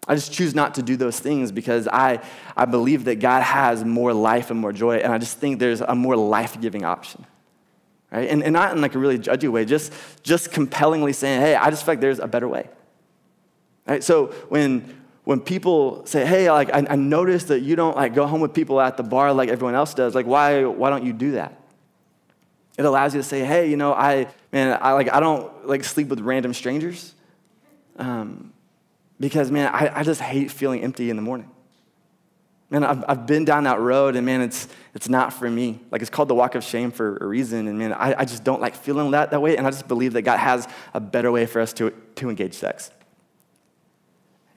I 0.08 0.14
just 0.14 0.32
choose 0.32 0.54
not 0.54 0.76
to 0.76 0.82
do 0.82 0.96
those 0.96 1.20
things 1.20 1.52
because 1.52 1.86
I, 1.86 2.22
I 2.56 2.64
believe 2.64 3.04
that 3.04 3.16
God 3.16 3.42
has 3.42 3.84
more 3.84 4.14
life 4.14 4.50
and 4.50 4.58
more 4.58 4.72
joy, 4.72 4.96
and 4.96 5.12
I 5.12 5.18
just 5.18 5.36
think 5.36 5.58
there's 5.58 5.82
a 5.82 5.94
more 5.94 6.16
life 6.16 6.58
giving 6.58 6.82
option 6.82 7.26
right? 8.14 8.28
And, 8.28 8.42
and 8.42 8.52
not 8.52 8.72
in 8.72 8.80
like 8.80 8.94
a 8.94 8.98
really 8.98 9.18
judgy 9.18 9.48
way, 9.48 9.64
just, 9.64 9.92
just 10.22 10.52
compellingly 10.52 11.12
saying, 11.12 11.40
hey, 11.40 11.54
I 11.54 11.70
just 11.70 11.84
feel 11.84 11.92
like 11.92 12.00
there's 12.00 12.20
a 12.20 12.28
better 12.28 12.48
way. 12.48 12.68
Right? 13.86 14.02
So 14.02 14.26
when, 14.48 15.02
when 15.24 15.40
people 15.40 16.06
say, 16.06 16.24
hey, 16.24 16.50
like, 16.50 16.72
I, 16.72 16.86
I 16.88 16.96
noticed 16.96 17.48
that 17.48 17.60
you 17.60 17.76
don't 17.76 17.96
like 17.96 18.14
go 18.14 18.26
home 18.26 18.40
with 18.40 18.54
people 18.54 18.80
at 18.80 18.96
the 18.96 19.02
bar 19.02 19.32
like 19.32 19.48
everyone 19.48 19.74
else 19.74 19.94
does, 19.94 20.14
like, 20.14 20.26
why, 20.26 20.64
why 20.64 20.90
don't 20.90 21.04
you 21.04 21.12
do 21.12 21.32
that? 21.32 21.60
It 22.78 22.84
allows 22.84 23.14
you 23.14 23.20
to 23.20 23.26
say, 23.26 23.44
hey, 23.44 23.68
you 23.68 23.76
know, 23.76 23.92
I, 23.92 24.28
man, 24.52 24.78
I, 24.80 24.92
like, 24.92 25.12
I 25.12 25.20
don't 25.20 25.66
like 25.66 25.84
sleep 25.84 26.08
with 26.08 26.20
random 26.20 26.54
strangers 26.54 27.14
um, 27.96 28.52
because, 29.20 29.50
man, 29.50 29.70
I, 29.72 30.00
I 30.00 30.02
just 30.02 30.20
hate 30.20 30.50
feeling 30.50 30.82
empty 30.82 31.10
in 31.10 31.16
the 31.16 31.22
morning. 31.22 31.50
Man, 32.74 32.82
I've, 32.82 33.04
I've 33.06 33.24
been 33.24 33.44
down 33.44 33.62
that 33.64 33.78
road 33.78 34.16
and 34.16 34.26
man, 34.26 34.40
it's, 34.40 34.66
it's 34.94 35.08
not 35.08 35.32
for 35.32 35.48
me. 35.48 35.78
Like 35.92 36.00
it's 36.00 36.10
called 36.10 36.26
the 36.26 36.34
walk 36.34 36.56
of 36.56 36.64
shame 36.64 36.90
for 36.90 37.18
a 37.18 37.24
reason. 37.24 37.68
And 37.68 37.78
man, 37.78 37.92
I, 37.92 38.22
I 38.22 38.24
just 38.24 38.42
don't 38.42 38.60
like 38.60 38.74
feeling 38.74 39.12
that 39.12 39.30
that 39.30 39.40
way. 39.40 39.56
And 39.56 39.64
I 39.64 39.70
just 39.70 39.86
believe 39.86 40.12
that 40.14 40.22
God 40.22 40.38
has 40.38 40.66
a 40.92 40.98
better 40.98 41.30
way 41.30 41.46
for 41.46 41.60
us 41.60 41.72
to, 41.74 41.92
to 42.16 42.28
engage 42.28 42.54
sex. 42.54 42.90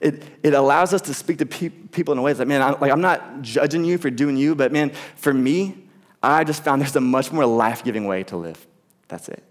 It, 0.00 0.24
it 0.42 0.52
allows 0.52 0.92
us 0.92 1.00
to 1.02 1.14
speak 1.14 1.38
to 1.38 1.46
pe- 1.46 1.68
people 1.68 2.10
in 2.10 2.18
a 2.18 2.22
way 2.22 2.32
that, 2.32 2.48
man, 2.48 2.60
I'm, 2.60 2.80
like, 2.80 2.90
I'm 2.90 3.00
not 3.00 3.42
judging 3.42 3.84
you 3.84 3.98
for 3.98 4.10
doing 4.10 4.36
you, 4.36 4.56
but 4.56 4.72
man, 4.72 4.90
for 5.14 5.32
me, 5.32 5.76
I 6.20 6.42
just 6.42 6.64
found 6.64 6.82
there's 6.82 6.96
a 6.96 7.00
much 7.00 7.30
more 7.30 7.46
life 7.46 7.84
giving 7.84 8.04
way 8.04 8.24
to 8.24 8.36
live. 8.36 8.66
That's 9.06 9.28
it. 9.28 9.44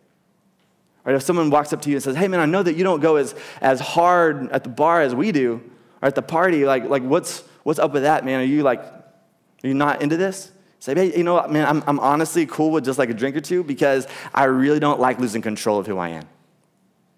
Or 1.05 1.13
if 1.13 1.23
someone 1.23 1.49
walks 1.51 1.71
up 1.71 1.81
to 1.83 1.89
you 1.89 1.95
and 1.95 2.03
says, 2.03 2.17
hey, 2.17 2.27
man, 2.27 2.41
I 2.41 2.45
know 2.45 2.63
that 2.63 2.75
you 2.75 2.83
don't 2.83 2.99
go 2.99 3.15
as, 3.15 3.33
as 3.61 3.79
hard 3.79 4.51
at 4.51 4.65
the 4.65 4.69
bar 4.69 5.01
as 5.01 5.15
we 5.15 5.31
do, 5.31 5.61
or 6.01 6.09
at 6.09 6.15
the 6.15 6.21
party, 6.21 6.65
like, 6.65 6.89
like 6.89 7.03
what's, 7.03 7.45
What's 7.67 7.79
up 7.79 7.91
with 7.91 8.03
that, 8.03 8.23
man? 8.23 8.39
Are 8.39 8.45
you 8.45 8.63
like, 8.63 8.79
are 8.79 9.67
you 9.67 9.73
not 9.73 10.01
into 10.01 10.15
this? 10.15 10.53
Say, 10.79 10.95
hey, 10.95 11.17
you 11.17 11.25
know 11.25 11.33
what, 11.33 11.51
man, 11.51 11.67
I'm, 11.67 11.83
I'm 11.85 11.99
honestly 11.99 12.45
cool 12.45 12.71
with 12.71 12.85
just 12.85 12.97
like 12.97 13.09
a 13.09 13.13
drink 13.13 13.35
or 13.35 13.41
two 13.41 13.61
because 13.61 14.07
I 14.33 14.45
really 14.45 14.79
don't 14.79 15.01
like 15.01 15.19
losing 15.19 15.41
control 15.41 15.77
of 15.77 15.85
who 15.85 15.97
I 15.97 16.11
am. 16.11 16.23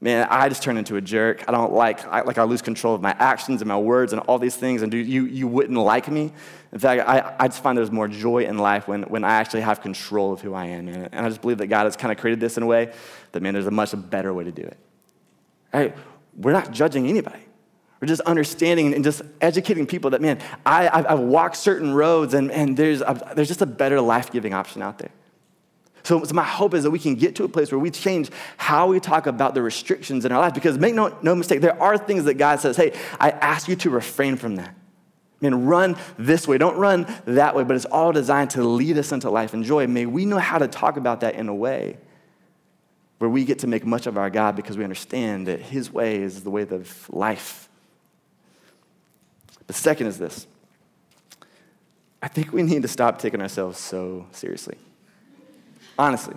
Man, 0.01 0.27
I 0.27 0.49
just 0.49 0.63
turn 0.63 0.77
into 0.77 0.95
a 0.95 1.01
jerk. 1.01 1.43
I 1.47 1.51
don't 1.51 1.71
like, 1.71 2.03
I, 2.07 2.21
like 2.21 2.39
I 2.39 2.45
lose 2.45 2.63
control 2.63 2.95
of 2.95 3.01
my 3.03 3.15
actions 3.19 3.61
and 3.61 3.67
my 3.67 3.77
words 3.77 4.11
and 4.11 4.23
all 4.23 4.39
these 4.39 4.55
things, 4.55 4.81
and 4.81 4.91
you, 4.91 5.25
you 5.25 5.47
wouldn't 5.47 5.77
like 5.77 6.07
me. 6.07 6.33
In 6.71 6.79
fact, 6.79 7.07
I, 7.07 7.35
I 7.37 7.47
just 7.47 7.61
find 7.61 7.77
there's 7.77 7.91
more 7.91 8.07
joy 8.07 8.45
in 8.45 8.57
life 8.57 8.87
when, 8.87 9.03
when 9.03 9.23
I 9.23 9.33
actually 9.33 9.61
have 9.61 9.83
control 9.83 10.33
of 10.33 10.41
who 10.41 10.55
I 10.55 10.65
am, 10.65 10.87
man. 10.87 11.09
And 11.11 11.27
I 11.27 11.29
just 11.29 11.41
believe 11.41 11.59
that 11.59 11.67
God 11.67 11.83
has 11.83 11.95
kind 11.95 12.11
of 12.11 12.17
created 12.17 12.39
this 12.39 12.57
in 12.57 12.63
a 12.63 12.65
way 12.65 12.91
that, 13.33 13.43
man, 13.43 13.53
there's 13.53 13.67
a 13.67 13.71
much 13.71 13.93
better 14.09 14.33
way 14.33 14.45
to 14.45 14.51
do 14.51 14.63
it. 14.63 14.77
Right? 15.71 15.95
We're 16.35 16.53
not 16.53 16.71
judging 16.71 17.05
anybody. 17.05 17.41
We're 17.99 18.07
just 18.07 18.21
understanding 18.21 18.93
and 18.93 19.03
just 19.03 19.21
educating 19.41 19.85
people 19.85 20.11
that, 20.11 20.21
man, 20.21 20.39
I, 20.65 21.05
have 21.09 21.19
walked 21.19 21.57
certain 21.57 21.93
roads 21.93 22.33
and, 22.33 22.49
and 22.51 22.77
there's, 22.77 23.03
there's 23.35 23.49
just 23.49 23.61
a 23.61 23.65
better 23.65 23.99
life 23.99 24.31
giving 24.31 24.53
option 24.53 24.81
out 24.81 24.99
there. 24.99 25.11
So, 26.03 26.23
so, 26.23 26.33
my 26.33 26.43
hope 26.43 26.73
is 26.73 26.83
that 26.83 26.91
we 26.91 26.99
can 26.99 27.15
get 27.15 27.35
to 27.35 27.43
a 27.43 27.49
place 27.49 27.73
where 27.73 27.79
we 27.79 27.91
change 27.91 28.31
how 28.55 28.87
we 28.87 29.01
talk 29.01 29.27
about 29.27 29.53
the 29.53 29.61
restrictions 29.61 30.23
in 30.23 30.31
our 30.31 30.39
life. 30.39 30.53
Because 30.53 30.77
make 30.77 30.95
no, 30.95 31.15
no 31.21 31.35
mistake, 31.35 31.59
there 31.59 31.79
are 31.81 31.97
things 31.97 32.23
that 32.23 32.35
God 32.35 32.61
says, 32.61 32.77
hey, 32.77 32.93
I 33.19 33.31
ask 33.31 33.67
you 33.67 33.75
to 33.75 33.89
refrain 33.89 34.37
from 34.37 34.55
that. 34.55 34.69
I 34.69 35.45
mean, 35.45 35.65
run 35.65 35.97
this 36.17 36.47
way, 36.47 36.57
don't 36.57 36.77
run 36.77 37.05
that 37.25 37.53
way, 37.53 37.63
but 37.65 37.75
it's 37.75 37.85
all 37.85 38.13
designed 38.13 38.51
to 38.51 38.63
lead 38.63 38.97
us 38.97 39.11
into 39.11 39.29
life 39.29 39.53
and 39.53 39.63
joy. 39.63 39.87
May 39.87 40.05
we 40.05 40.25
know 40.25 40.39
how 40.39 40.57
to 40.57 40.67
talk 40.67 40.95
about 40.95 41.19
that 41.19 41.35
in 41.35 41.49
a 41.49 41.55
way 41.55 41.97
where 43.19 43.29
we 43.29 43.43
get 43.43 43.59
to 43.59 43.67
make 43.67 43.85
much 43.85 44.07
of 44.07 44.17
our 44.17 44.29
God 44.29 44.55
because 44.55 44.77
we 44.77 44.83
understand 44.83 45.47
that 45.47 45.59
His 45.59 45.91
way 45.91 46.15
is 46.15 46.43
the 46.43 46.49
way 46.49 46.63
of 46.63 47.09
life 47.09 47.68
the 49.69 49.73
second 49.73 50.07
is 50.07 50.17
this 50.17 50.47
I 52.23 52.27
think 52.27 52.51
we 52.51 52.63
need 52.63 52.81
to 52.81 52.87
stop 52.87 53.19
taking 53.19 53.39
ourselves 53.39 53.77
so 53.77 54.25
seriously. 54.31 54.77
Honestly, 55.97 56.35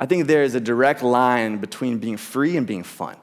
I 0.00 0.06
think 0.06 0.26
there 0.26 0.42
is 0.42 0.56
a 0.56 0.60
direct 0.60 1.00
line 1.00 1.58
between 1.58 1.98
being 1.98 2.16
free 2.16 2.56
and 2.56 2.66
being 2.66 2.82
fun. 2.82 3.16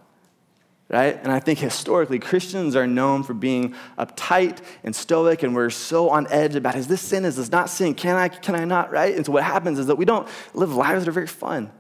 Right? 0.88 1.20
And 1.22 1.34
I 1.34 1.42
think 1.42 1.60
historically, 1.60 2.18
Christians 2.18 2.78
are 2.78 2.88
known 2.88 3.24
for 3.24 3.34
being 3.34 3.76
uptight 3.98 4.60
and 4.86 4.96
stoic, 4.96 5.44
and 5.44 5.54
we're 5.54 5.70
so 5.70 6.10
on 6.10 6.28
edge 6.28 6.56
about 6.56 6.76
is 6.76 6.88
this 6.88 7.02
sin, 7.02 7.26
is 7.26 7.36
this 7.36 7.52
not 7.52 7.70
sin? 7.70 7.94
Can 7.94 8.16
I, 8.16 8.30
can 8.30 8.56
I 8.56 8.64
not? 8.64 8.90
Right? 8.90 9.16
And 9.16 9.26
so 9.26 9.34
what 9.34 9.44
happens 9.44 9.80
is 9.80 9.88
that 9.88 9.98
we 9.98 10.06
don't 10.06 10.30
live 10.54 10.74
lives 10.74 11.04
that 11.04 11.10
are 11.10 11.14
very 11.14 11.28
fun. 11.28 11.72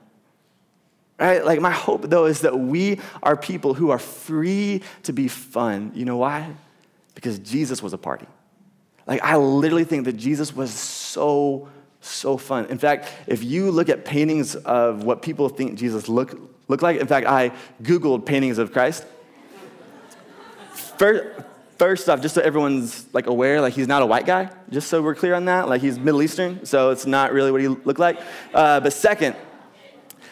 Right? 1.17 1.43
Like, 1.43 1.61
my 1.61 1.71
hope, 1.71 2.09
though, 2.09 2.25
is 2.25 2.41
that 2.41 2.59
we 2.59 2.99
are 3.23 3.37
people 3.37 3.73
who 3.73 3.91
are 3.91 3.99
free 3.99 4.81
to 5.03 5.13
be 5.13 5.29
fun. 5.29 5.91
You 5.93 6.03
know 6.03 6.17
why? 6.17 6.53
Because 7.21 7.37
Jesus 7.37 7.83
was 7.83 7.93
a 7.93 7.99
party. 7.99 8.25
Like, 9.05 9.21
I 9.21 9.37
literally 9.37 9.83
think 9.83 10.05
that 10.05 10.17
Jesus 10.17 10.55
was 10.55 10.73
so, 10.73 11.69
so 12.01 12.35
fun. 12.35 12.65
In 12.65 12.79
fact, 12.79 13.13
if 13.27 13.43
you 13.43 13.69
look 13.69 13.89
at 13.89 14.05
paintings 14.05 14.55
of 14.55 15.03
what 15.03 15.21
people 15.21 15.47
think 15.47 15.77
Jesus 15.77 16.09
looked 16.09 16.35
look 16.67 16.81
like, 16.81 16.99
in 16.99 17.05
fact, 17.05 17.27
I 17.27 17.51
Googled 17.83 18.25
paintings 18.25 18.57
of 18.57 18.71
Christ. 18.71 19.05
First, 20.97 21.45
first 21.77 22.09
off, 22.09 22.21
just 22.21 22.33
so 22.33 22.41
everyone's 22.41 23.05
like 23.13 23.27
aware, 23.27 23.61
like 23.61 23.73
he's 23.73 23.87
not 23.87 24.01
a 24.01 24.05
white 24.05 24.25
guy, 24.25 24.49
just 24.71 24.87
so 24.87 25.01
we're 25.01 25.13
clear 25.13 25.35
on 25.35 25.45
that. 25.45 25.69
Like 25.69 25.81
he's 25.81 25.99
Middle 25.99 26.23
Eastern, 26.23 26.65
so 26.65 26.89
it's 26.89 27.05
not 27.05 27.33
really 27.33 27.51
what 27.51 27.61
he 27.61 27.67
looked 27.67 27.99
like. 27.99 28.19
Uh, 28.53 28.79
but 28.79 28.93
second, 28.93 29.35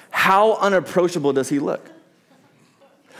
how 0.09 0.55
unapproachable 0.55 1.33
does 1.33 1.49
he 1.49 1.59
look? 1.59 1.91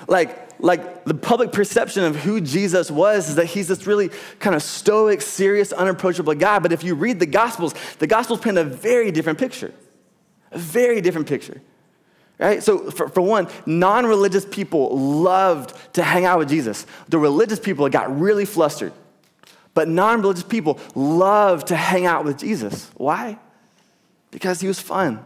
Like, 0.08 0.49
like 0.60 1.06
the 1.06 1.13
public 1.13 1.52
perception 1.52 2.04
of 2.04 2.15
who 2.17 2.41
Jesus 2.41 2.91
was 2.91 3.30
is 3.30 3.36
that 3.36 3.45
he's 3.45 3.67
this 3.67 3.88
really 3.88 4.10
kind 4.39 4.56
of 4.56 4.62
stoic, 4.62 5.22
serious, 5.22 5.72
unapproachable 5.72 6.34
guy. 6.36 6.60
But 6.60 6.72
if 6.72 6.84
you 6.84 6.95
read 6.95 7.19
the 7.19 7.26
Gospels, 7.26 7.74
the 8.00 8.08
Gospels 8.08 8.39
paint 8.41 8.58
a 8.58 8.63
very 8.63 9.12
different 9.12 9.39
picture. 9.39 9.74
A 10.52 10.58
very 10.58 11.02
different 11.02 11.28
picture. 11.28 11.62
Right? 12.38 12.63
So, 12.63 12.89
for, 12.91 13.10
for 13.10 13.22
one, 13.22 13.48
non 13.65 14.06
religious 14.06 14.45
people 14.45 14.98
loved 14.98 15.74
to 15.93 16.04
hang 16.04 16.26
out 16.26 16.39
with 16.39 16.50
Jesus. 16.50 16.86
The 17.10 17.17
religious 17.19 17.60
people 17.60 17.88
got 17.89 18.17
really 18.19 18.45
flustered. 18.45 18.93
But 19.74 19.88
non 19.88 20.22
religious 20.22 20.43
people 20.43 20.80
loved 20.95 21.67
to 21.67 21.76
hang 21.76 22.06
out 22.06 22.26
with 22.26 22.38
Jesus. 22.38 22.89
Why? 22.95 23.38
Because 24.32 24.62
he 24.62 24.67
was 24.67 24.80
fun 24.80 25.24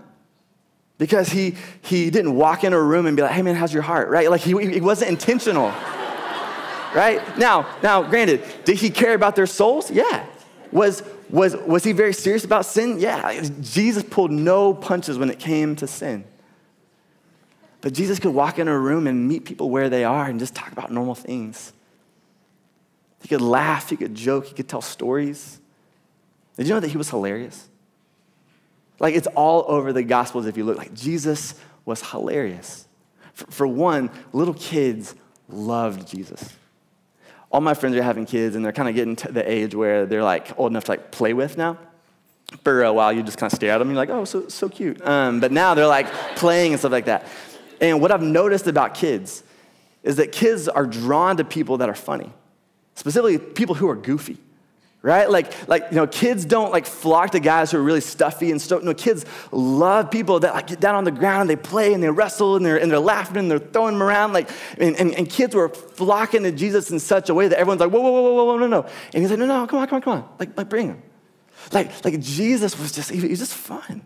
because 0.98 1.30
he, 1.30 1.56
he 1.82 2.10
didn't 2.10 2.36
walk 2.36 2.64
in 2.64 2.74
a 2.74 2.82
room 2.82 3.06
and 3.06 3.16
be 3.16 3.24
like, 3.24 3.32
hey 3.32 3.42
man, 3.42 3.56
how's 3.56 3.74
your 3.74 3.84
heart, 3.84 4.10
right? 4.10 4.30
Like 4.30 4.42
he, 4.42 4.52
he 4.72 4.82
wasn't 4.82 5.12
intentional, 5.12 5.68
right? 6.96 7.22
Now, 7.38 7.68
now, 7.82 8.04
granted, 8.04 8.44
did 8.66 8.78
he 8.78 8.90
care 8.90 9.14
about 9.14 9.36
their 9.36 9.48
souls? 9.48 9.90
Yeah. 9.90 10.26
Was, 10.72 11.04
was, 11.30 11.56
was 11.56 11.84
he 11.84 11.92
very 11.92 12.14
serious 12.14 12.46
about 12.46 12.66
sin? 12.66 13.00
Yeah. 13.00 13.44
Jesus 13.62 14.04
pulled 14.04 14.32
no 14.32 14.74
punches 14.74 15.18
when 15.18 15.30
it 15.30 15.40
came 15.40 15.76
to 15.78 15.88
sin. 15.88 16.26
But 17.82 17.94
Jesus 17.94 18.18
could 18.18 18.34
walk 18.34 18.60
in 18.60 18.68
a 18.70 18.80
room 18.80 19.08
and 19.08 19.28
meet 19.28 19.44
people 19.44 19.70
where 19.70 19.90
they 19.90 20.06
are 20.06 20.26
and 20.26 20.40
just 20.40 20.56
talk 20.56 20.72
about 20.72 20.92
normal 20.92 21.16
things. 21.16 21.74
He 23.22 23.28
could 23.28 23.42
laugh, 23.42 23.90
he 23.90 23.98
could 23.98 24.16
joke, 24.16 24.46
he 24.46 24.54
could 24.54 24.70
tell 24.70 24.82
stories. 24.82 25.60
Did 26.56 26.68
you 26.68 26.74
know 26.74 26.80
that 26.80 26.90
he 26.90 26.98
was 26.98 27.10
hilarious? 27.10 27.68
Like 29.00 29.16
it's 29.16 29.28
all 29.28 29.66
over 29.68 29.94
the 29.94 30.04
Gospels 30.04 30.46
if 30.46 30.58
you 30.58 30.66
look. 30.66 30.78
Like 30.78 30.94
Jesus 30.94 31.56
was 31.86 32.02
hilarious. 32.12 32.88
For, 33.34 33.46
for 33.48 33.68
one, 33.68 34.10
little 34.32 34.54
kids 34.54 35.16
loved 35.50 36.08
Jesus. 36.08 36.54
All 37.52 37.62
my 37.62 37.74
friends 37.74 37.96
are 37.96 38.04
having 38.04 38.26
kids 38.26 38.56
and 38.56 38.64
they're 38.64 38.72
kind 38.72 38.90
of 38.90 38.96
getting 38.96 39.16
to 39.18 39.32
the 39.32 39.50
age 39.50 39.76
where 39.76 40.06
they're 40.06 40.24
like 40.24 40.58
old 40.58 40.72
enough 40.72 40.86
to 40.86 40.92
like 40.92 41.12
play 41.12 41.34
with 41.34 41.58
now. 41.58 41.78
For 42.64 42.84
a 42.84 42.94
while, 42.94 43.12
you 43.12 43.24
just 43.24 43.38
kind 43.38 43.52
of 43.52 43.56
stare 43.56 43.72
at 43.72 43.80
them. 43.80 43.90
You're 43.90 43.98
like, 43.98 44.10
oh, 44.10 44.26
so, 44.26 44.48
so 44.48 44.70
cute. 44.70 45.06
Um, 45.06 45.40
but 45.40 45.52
now 45.52 45.74
they're 45.74 45.88
like 45.88 46.12
playing 46.36 46.74
and 46.74 46.80
stuff 46.80 46.92
like 46.92 47.06
that. 47.06 47.28
And 47.82 48.00
what 48.00 48.12
I've 48.12 48.22
noticed 48.22 48.68
about 48.68 48.94
kids 48.94 49.44
is 50.04 50.18
that 50.18 50.32
kids 50.32 50.68
are 50.68 50.86
drawn 50.86 51.38
to 51.38 51.44
people 51.44 51.78
that 51.78 51.90
are 51.90 51.96
funny, 51.96 52.32
specifically 52.96 53.38
people 53.38 53.76
who 53.76 53.90
are 53.90 53.96
goofy 53.96 54.38
right? 55.04 55.30
Like, 55.30 55.68
like 55.68 55.86
you 55.92 55.98
know, 55.98 56.08
kids 56.08 56.46
don't 56.46 56.72
like 56.72 56.88
flock 56.88 57.32
to 57.32 57.40
guys 57.40 57.72
who 57.72 57.78
are 57.78 57.84
really 57.84 58.02
stuffy 58.02 58.50
and 58.50 58.60
stuff. 58.60 58.82
No, 58.82 58.94
kids 58.94 59.26
love 59.52 60.10
people 60.10 60.40
that 60.40 60.56
like 60.56 60.68
get 60.68 60.80
down 60.80 60.96
on 60.96 61.04
the 61.04 61.12
ground 61.12 61.42
and 61.42 61.50
they 61.50 61.62
play 61.62 61.94
and 61.94 62.02
they 62.02 62.10
wrestle 62.10 62.56
and 62.56 62.66
they're, 62.66 62.78
and 62.78 62.90
they're 62.90 63.00
laughing 63.00 63.38
and 63.38 63.52
they're 63.52 63.60
throwing 63.60 63.96
them 63.96 64.02
around. 64.02 64.32
Like, 64.32 64.50
and, 64.80 64.96
and, 64.96 65.14
and 65.14 65.30
kids 65.30 65.54
were 65.54 65.70
flocking 65.70 66.44
to 66.44 66.52
Jesus 66.52 66.90
in 66.90 67.00
such 67.00 67.30
a 67.30 67.34
way 67.36 67.50
that 67.50 67.60
everyone's 67.60 67.82
like, 67.82 67.92
whoa, 67.92 68.00
whoa, 68.00 68.12
whoa, 68.12 68.34
whoa, 68.34 68.46
whoa, 68.46 68.58
no, 68.58 68.68
no. 68.68 68.82
And 69.14 69.22
he's 69.22 69.30
like, 69.30 69.40
no, 69.40 69.46
no, 69.46 69.68
come 69.68 69.80
on, 69.80 69.88
come 69.88 69.98
on, 69.98 70.02
come 70.02 70.14
on. 70.14 70.30
Like, 70.40 70.58
like 70.58 70.70
bring 70.70 70.88
him. 70.88 71.04
Like, 71.74 72.04
like 72.06 72.20
Jesus 72.22 72.80
was 72.80 72.94
just, 72.94 73.12
he 73.12 73.28
was 73.28 73.40
just 73.40 73.54
fun. 73.54 74.06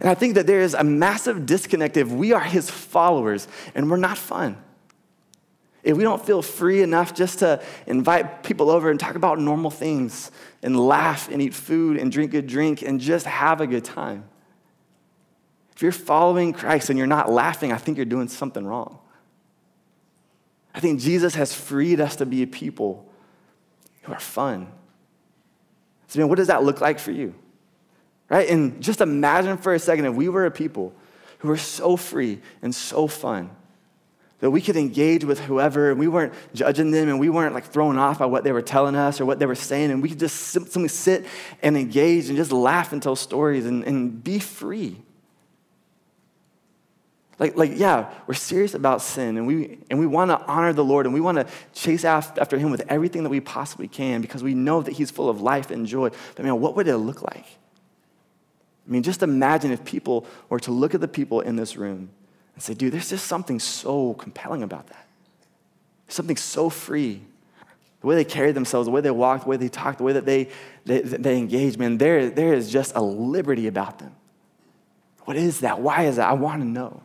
And 0.00 0.08
I 0.08 0.14
think 0.14 0.36
that 0.36 0.46
there 0.46 0.60
is 0.60 0.72
a 0.72 0.84
massive 0.84 1.44
disconnect 1.44 1.98
if 1.98 2.08
we 2.08 2.32
are 2.32 2.40
his 2.40 2.70
followers 2.70 3.46
and 3.74 3.90
we're 3.90 3.98
not 3.98 4.16
fun. 4.16 4.56
If 5.82 5.96
we 5.96 6.02
don't 6.02 6.24
feel 6.24 6.42
free 6.42 6.82
enough 6.82 7.14
just 7.14 7.38
to 7.38 7.62
invite 7.86 8.42
people 8.42 8.70
over 8.70 8.90
and 8.90 9.00
talk 9.00 9.14
about 9.14 9.38
normal 9.38 9.70
things 9.70 10.30
and 10.62 10.78
laugh 10.78 11.30
and 11.30 11.40
eat 11.40 11.54
food 11.54 11.96
and 11.96 12.12
drink 12.12 12.34
a 12.34 12.42
drink 12.42 12.82
and 12.82 13.00
just 13.00 13.26
have 13.26 13.60
a 13.60 13.66
good 13.66 13.84
time. 13.84 14.24
If 15.74 15.82
you're 15.82 15.92
following 15.92 16.52
Christ 16.52 16.90
and 16.90 16.98
you're 16.98 17.06
not 17.06 17.30
laughing, 17.30 17.72
I 17.72 17.78
think 17.78 17.96
you're 17.96 18.04
doing 18.04 18.28
something 18.28 18.66
wrong. 18.66 18.98
I 20.74 20.80
think 20.80 21.00
Jesus 21.00 21.34
has 21.34 21.54
freed 21.54 22.00
us 22.00 22.16
to 22.16 22.26
be 22.26 22.42
a 22.42 22.46
people 22.46 23.10
who 24.02 24.12
are 24.12 24.20
fun. 24.20 24.70
So, 26.08 26.18
man, 26.18 26.28
what 26.28 26.36
does 26.36 26.48
that 26.48 26.62
look 26.62 26.80
like 26.80 26.98
for 26.98 27.12
you? 27.12 27.34
Right? 28.28 28.48
And 28.50 28.82
just 28.82 29.00
imagine 29.00 29.56
for 29.56 29.72
a 29.72 29.78
second 29.78 30.04
if 30.04 30.14
we 30.14 30.28
were 30.28 30.44
a 30.44 30.50
people 30.50 30.92
who 31.38 31.48
were 31.48 31.56
so 31.56 31.96
free 31.96 32.40
and 32.60 32.74
so 32.74 33.06
fun 33.06 33.50
that 34.40 34.50
we 34.50 34.60
could 34.60 34.76
engage 34.76 35.24
with 35.24 35.38
whoever 35.40 35.90
and 35.90 36.00
we 36.00 36.08
weren't 36.08 36.32
judging 36.54 36.90
them 36.90 37.08
and 37.08 37.20
we 37.20 37.28
weren't 37.28 37.54
like 37.54 37.66
thrown 37.66 37.98
off 37.98 38.18
by 38.18 38.26
what 38.26 38.42
they 38.44 38.52
were 38.52 38.62
telling 38.62 38.96
us 38.96 39.20
or 39.20 39.26
what 39.26 39.38
they 39.38 39.46
were 39.46 39.54
saying 39.54 39.90
and 39.90 40.02
we 40.02 40.08
could 40.08 40.18
just 40.18 40.36
simply 40.36 40.88
sit 40.88 41.26
and 41.62 41.76
engage 41.76 42.28
and 42.28 42.36
just 42.36 42.52
laugh 42.52 42.92
and 42.92 43.02
tell 43.02 43.16
stories 43.16 43.66
and, 43.66 43.84
and 43.84 44.24
be 44.24 44.38
free 44.38 44.96
like, 47.40 47.56
like, 47.56 47.72
yeah, 47.74 48.12
we're 48.26 48.34
serious 48.34 48.74
about 48.74 49.00
sin 49.00 49.38
and 49.38 49.46
we, 49.46 49.78
and 49.88 49.98
we 49.98 50.06
want 50.06 50.30
to 50.30 50.38
honor 50.42 50.74
the 50.74 50.84
Lord 50.84 51.06
and 51.06 51.14
we 51.14 51.22
want 51.22 51.38
to 51.38 51.46
chase 51.72 52.04
after 52.04 52.58
him 52.58 52.70
with 52.70 52.82
everything 52.88 53.22
that 53.22 53.30
we 53.30 53.40
possibly 53.40 53.88
can 53.88 54.20
because 54.20 54.42
we 54.42 54.52
know 54.52 54.82
that 54.82 54.92
he's 54.92 55.10
full 55.10 55.30
of 55.30 55.40
life 55.40 55.70
and 55.70 55.86
joy. 55.86 56.10
But 56.34 56.44
man, 56.44 56.60
what 56.60 56.76
would 56.76 56.86
it 56.86 56.98
look 56.98 57.22
like? 57.22 57.46
I 58.86 58.90
mean, 58.90 59.02
just 59.02 59.22
imagine 59.22 59.70
if 59.70 59.82
people 59.86 60.26
were 60.50 60.60
to 60.60 60.70
look 60.70 60.94
at 60.94 61.00
the 61.00 61.08
people 61.08 61.40
in 61.40 61.56
this 61.56 61.78
room 61.78 62.10
and 62.60 62.64
say, 62.66 62.74
dude, 62.74 62.92
there's 62.92 63.08
just 63.08 63.26
something 63.26 63.58
so 63.58 64.12
compelling 64.14 64.62
about 64.62 64.88
that. 64.88 65.06
Something 66.08 66.36
so 66.36 66.68
free. 66.68 67.22
The 68.02 68.06
way 68.06 68.16
they 68.16 68.24
carry 68.24 68.52
themselves, 68.52 68.86
the 68.86 68.90
way 68.90 69.00
they 69.00 69.10
walk, 69.10 69.44
the 69.44 69.48
way 69.48 69.56
they 69.56 69.70
talk, 69.70 69.96
the 69.96 70.04
way 70.04 70.12
that 70.12 70.26
they, 70.26 70.48
they, 70.84 71.00
they 71.00 71.38
engage, 71.38 71.78
man, 71.78 71.96
there, 71.96 72.28
there 72.28 72.52
is 72.52 72.70
just 72.70 72.94
a 72.94 73.00
liberty 73.00 73.66
about 73.66 73.98
them. 73.98 74.14
What 75.24 75.38
is 75.38 75.60
that? 75.60 75.80
Why 75.80 76.02
is 76.02 76.16
that? 76.16 76.28
I 76.28 76.34
want 76.34 76.60
to 76.60 76.68
know 76.68 77.02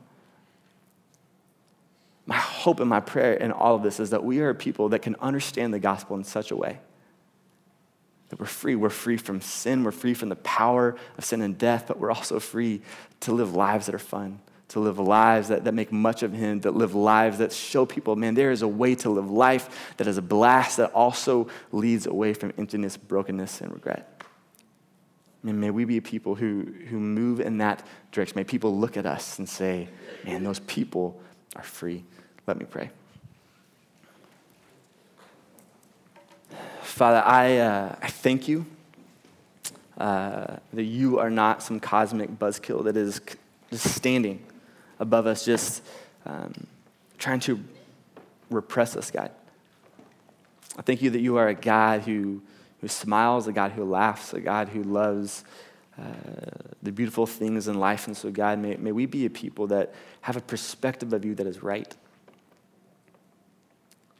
my 2.25 2.35
hope 2.35 2.81
and 2.81 2.89
my 2.89 2.99
prayer 2.99 3.33
in 3.33 3.51
all 3.51 3.75
of 3.75 3.83
this 3.83 3.99
is 3.99 4.09
that 4.09 4.23
we 4.23 4.39
are 4.39 4.53
people 4.53 4.89
that 4.89 5.01
can 5.01 5.15
understand 5.21 5.73
the 5.73 5.79
gospel 5.79 6.17
in 6.17 6.23
such 6.23 6.51
a 6.51 6.55
way 6.55 6.79
that 8.29 8.39
we're 8.39 8.45
free. 8.45 8.75
We're 8.75 8.89
free 8.89 9.17
from 9.17 9.41
sin, 9.41 9.83
we're 9.83 9.91
free 9.91 10.15
from 10.15 10.29
the 10.29 10.35
power 10.35 10.95
of 11.17 11.23
sin 11.23 11.41
and 11.41 11.57
death, 11.57 11.85
but 11.87 11.99
we're 11.99 12.11
also 12.11 12.39
free 12.39 12.81
to 13.21 13.31
live 13.31 13.55
lives 13.55 13.85
that 13.85 13.95
are 13.95 13.99
fun, 13.99 14.39
to 14.69 14.79
live 14.79 14.99
lives 14.99 15.49
that, 15.49 15.63
that 15.63 15.73
make 15.73 15.91
much 15.91 16.23
of 16.23 16.33
Him, 16.33 16.61
that 16.61 16.75
live 16.75 16.95
lives 16.95 17.37
that 17.37 17.51
show 17.51 17.85
people, 17.85 18.15
man, 18.15 18.33
there 18.33 18.51
is 18.51 18.61
a 18.61 18.67
way 18.67 18.95
to 18.95 19.09
live 19.09 19.29
life 19.29 19.93
that 19.97 20.07
is 20.07 20.17
a 20.17 20.21
blast 20.21 20.77
that 20.77 20.91
also 20.91 21.47
leads 21.71 22.07
away 22.07 22.33
from 22.33 22.51
emptiness, 22.57 22.97
brokenness, 22.97 23.61
and 23.61 23.71
regret. 23.71 24.21
And 25.43 25.61
may 25.61 25.69
we 25.69 25.85
be 25.85 26.01
people 26.01 26.33
who, 26.33 26.73
who 26.89 26.99
move 26.99 27.39
in 27.39 27.59
that 27.59 27.85
direction. 28.11 28.35
May 28.37 28.43
people 28.43 28.75
look 28.75 28.97
at 28.97 29.05
us 29.05 29.37
and 29.37 29.47
say, 29.47 29.87
man, 30.23 30.43
those 30.43 30.59
people 30.59 31.21
are 31.55 31.63
free. 31.63 32.03
Let 32.47 32.57
me 32.57 32.65
pray. 32.65 32.89
Father, 36.81 37.21
I, 37.23 37.57
uh, 37.57 37.95
I 38.01 38.07
thank 38.07 38.47
you 38.47 38.65
uh, 39.99 40.57
that 40.73 40.83
you 40.83 41.19
are 41.19 41.29
not 41.29 41.61
some 41.61 41.79
cosmic 41.79 42.39
buzzkill 42.39 42.83
that 42.85 42.97
is 42.97 43.21
just 43.69 43.93
standing 43.95 44.43
above 44.99 45.27
us, 45.27 45.45
just 45.45 45.83
um, 46.25 46.67
trying 47.17 47.39
to 47.41 47.59
repress 48.49 48.95
us, 48.95 49.11
God. 49.11 49.31
I 50.77 50.81
thank 50.81 51.01
you 51.01 51.09
that 51.11 51.21
you 51.21 51.37
are 51.37 51.47
a 51.47 51.55
God 51.55 52.01
who, 52.01 52.41
who 52.81 52.87
smiles, 52.87 53.47
a 53.47 53.53
God 53.53 53.71
who 53.71 53.83
laughs, 53.85 54.33
a 54.33 54.41
God 54.41 54.69
who 54.69 54.83
loves 54.83 55.43
uh, 55.97 56.03
the 56.83 56.91
beautiful 56.91 57.25
things 57.25 57.67
in 57.67 57.79
life. 57.79 58.07
And 58.07 58.17
so, 58.17 58.29
God, 58.29 58.59
may, 58.59 58.75
may 58.75 58.91
we 58.91 59.05
be 59.05 59.25
a 59.25 59.29
people 59.29 59.67
that 59.67 59.93
have 60.21 60.35
a 60.35 60.41
perspective 60.41 61.13
of 61.13 61.23
you 61.23 61.35
that 61.35 61.47
is 61.47 61.63
right 61.63 61.95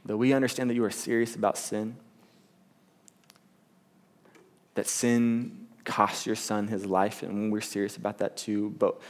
that 0.06 0.18
we 0.18 0.34
understand 0.34 0.70
that 0.70 0.76
you 0.76 0.84
are 0.84 0.92
serious 0.92 1.36
about 1.36 1.58
sin, 1.58 1.96
that 4.76 4.88
sin 4.88 5.68
cost 5.84 6.26
your 6.26 6.36
son 6.36 6.68
his 6.68 6.86
life, 6.86 7.24
and 7.24 7.52
we're 7.52 7.62
serious 7.62 7.98
about 7.98 8.20
that 8.20 8.38
too. 8.38 8.74
But 8.78 9.02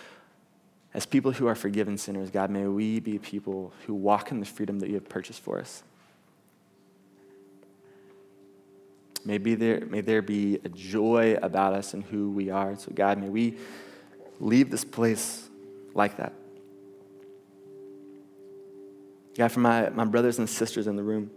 as 0.96 1.06
people 1.06 1.34
who 1.34 1.46
are 1.46 1.56
forgiven 1.56 1.98
sinners, 1.98 2.32
God, 2.32 2.50
may 2.50 2.68
we 2.68 3.02
be 3.02 3.20
people 3.20 3.74
who 3.86 3.94
walk 3.94 4.32
in 4.32 4.40
the 4.40 4.46
freedom 4.46 4.80
that 4.80 4.88
you 4.88 4.96
have 4.96 5.10
purchased 5.10 5.42
for 5.42 5.60
us. 5.60 5.84
May, 9.26 9.38
be 9.38 9.56
there, 9.56 9.86
may 9.88 10.00
there 10.00 10.22
be 10.22 10.56
a 10.64 10.70
joy 10.70 11.38
about 11.42 11.74
us 11.74 11.94
and 11.94 12.02
who 12.02 12.32
we 12.32 12.50
are. 12.50 12.78
So, 12.78 12.94
God, 12.96 13.18
may 13.18 13.28
we 13.28 13.58
leave 14.40 14.72
this 14.72 14.86
place 14.86 15.50
like 15.94 16.16
that. 16.16 16.32
God, 19.38 19.52
for 19.52 19.60
my, 19.60 19.90
my 19.90 20.06
brothers 20.06 20.40
and 20.40 20.50
sisters 20.50 20.88
in 20.88 20.96
the 20.96 21.04
room 21.04 21.30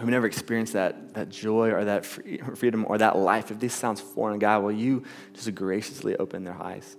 who've 0.00 0.08
never 0.08 0.26
experienced 0.26 0.72
that, 0.72 1.14
that 1.14 1.28
joy 1.28 1.70
or 1.70 1.84
that 1.84 2.04
freedom 2.04 2.84
or 2.88 2.98
that 2.98 3.16
life, 3.16 3.52
if 3.52 3.60
this 3.60 3.74
sounds 3.74 4.00
foreign, 4.00 4.40
God, 4.40 4.64
will 4.64 4.72
you 4.72 5.04
just 5.34 5.54
graciously 5.54 6.16
open 6.16 6.42
their 6.42 6.60
eyes? 6.60 6.96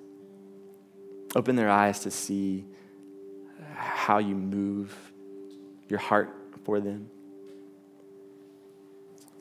Open 1.37 1.55
their 1.55 1.69
eyes 1.69 1.99
to 1.99 2.09
see 2.09 2.65
how 3.75 4.17
you 4.17 4.33
move 4.33 4.97
your 5.87 5.99
heart 5.99 6.35
for 6.65 6.79
them. 6.79 7.11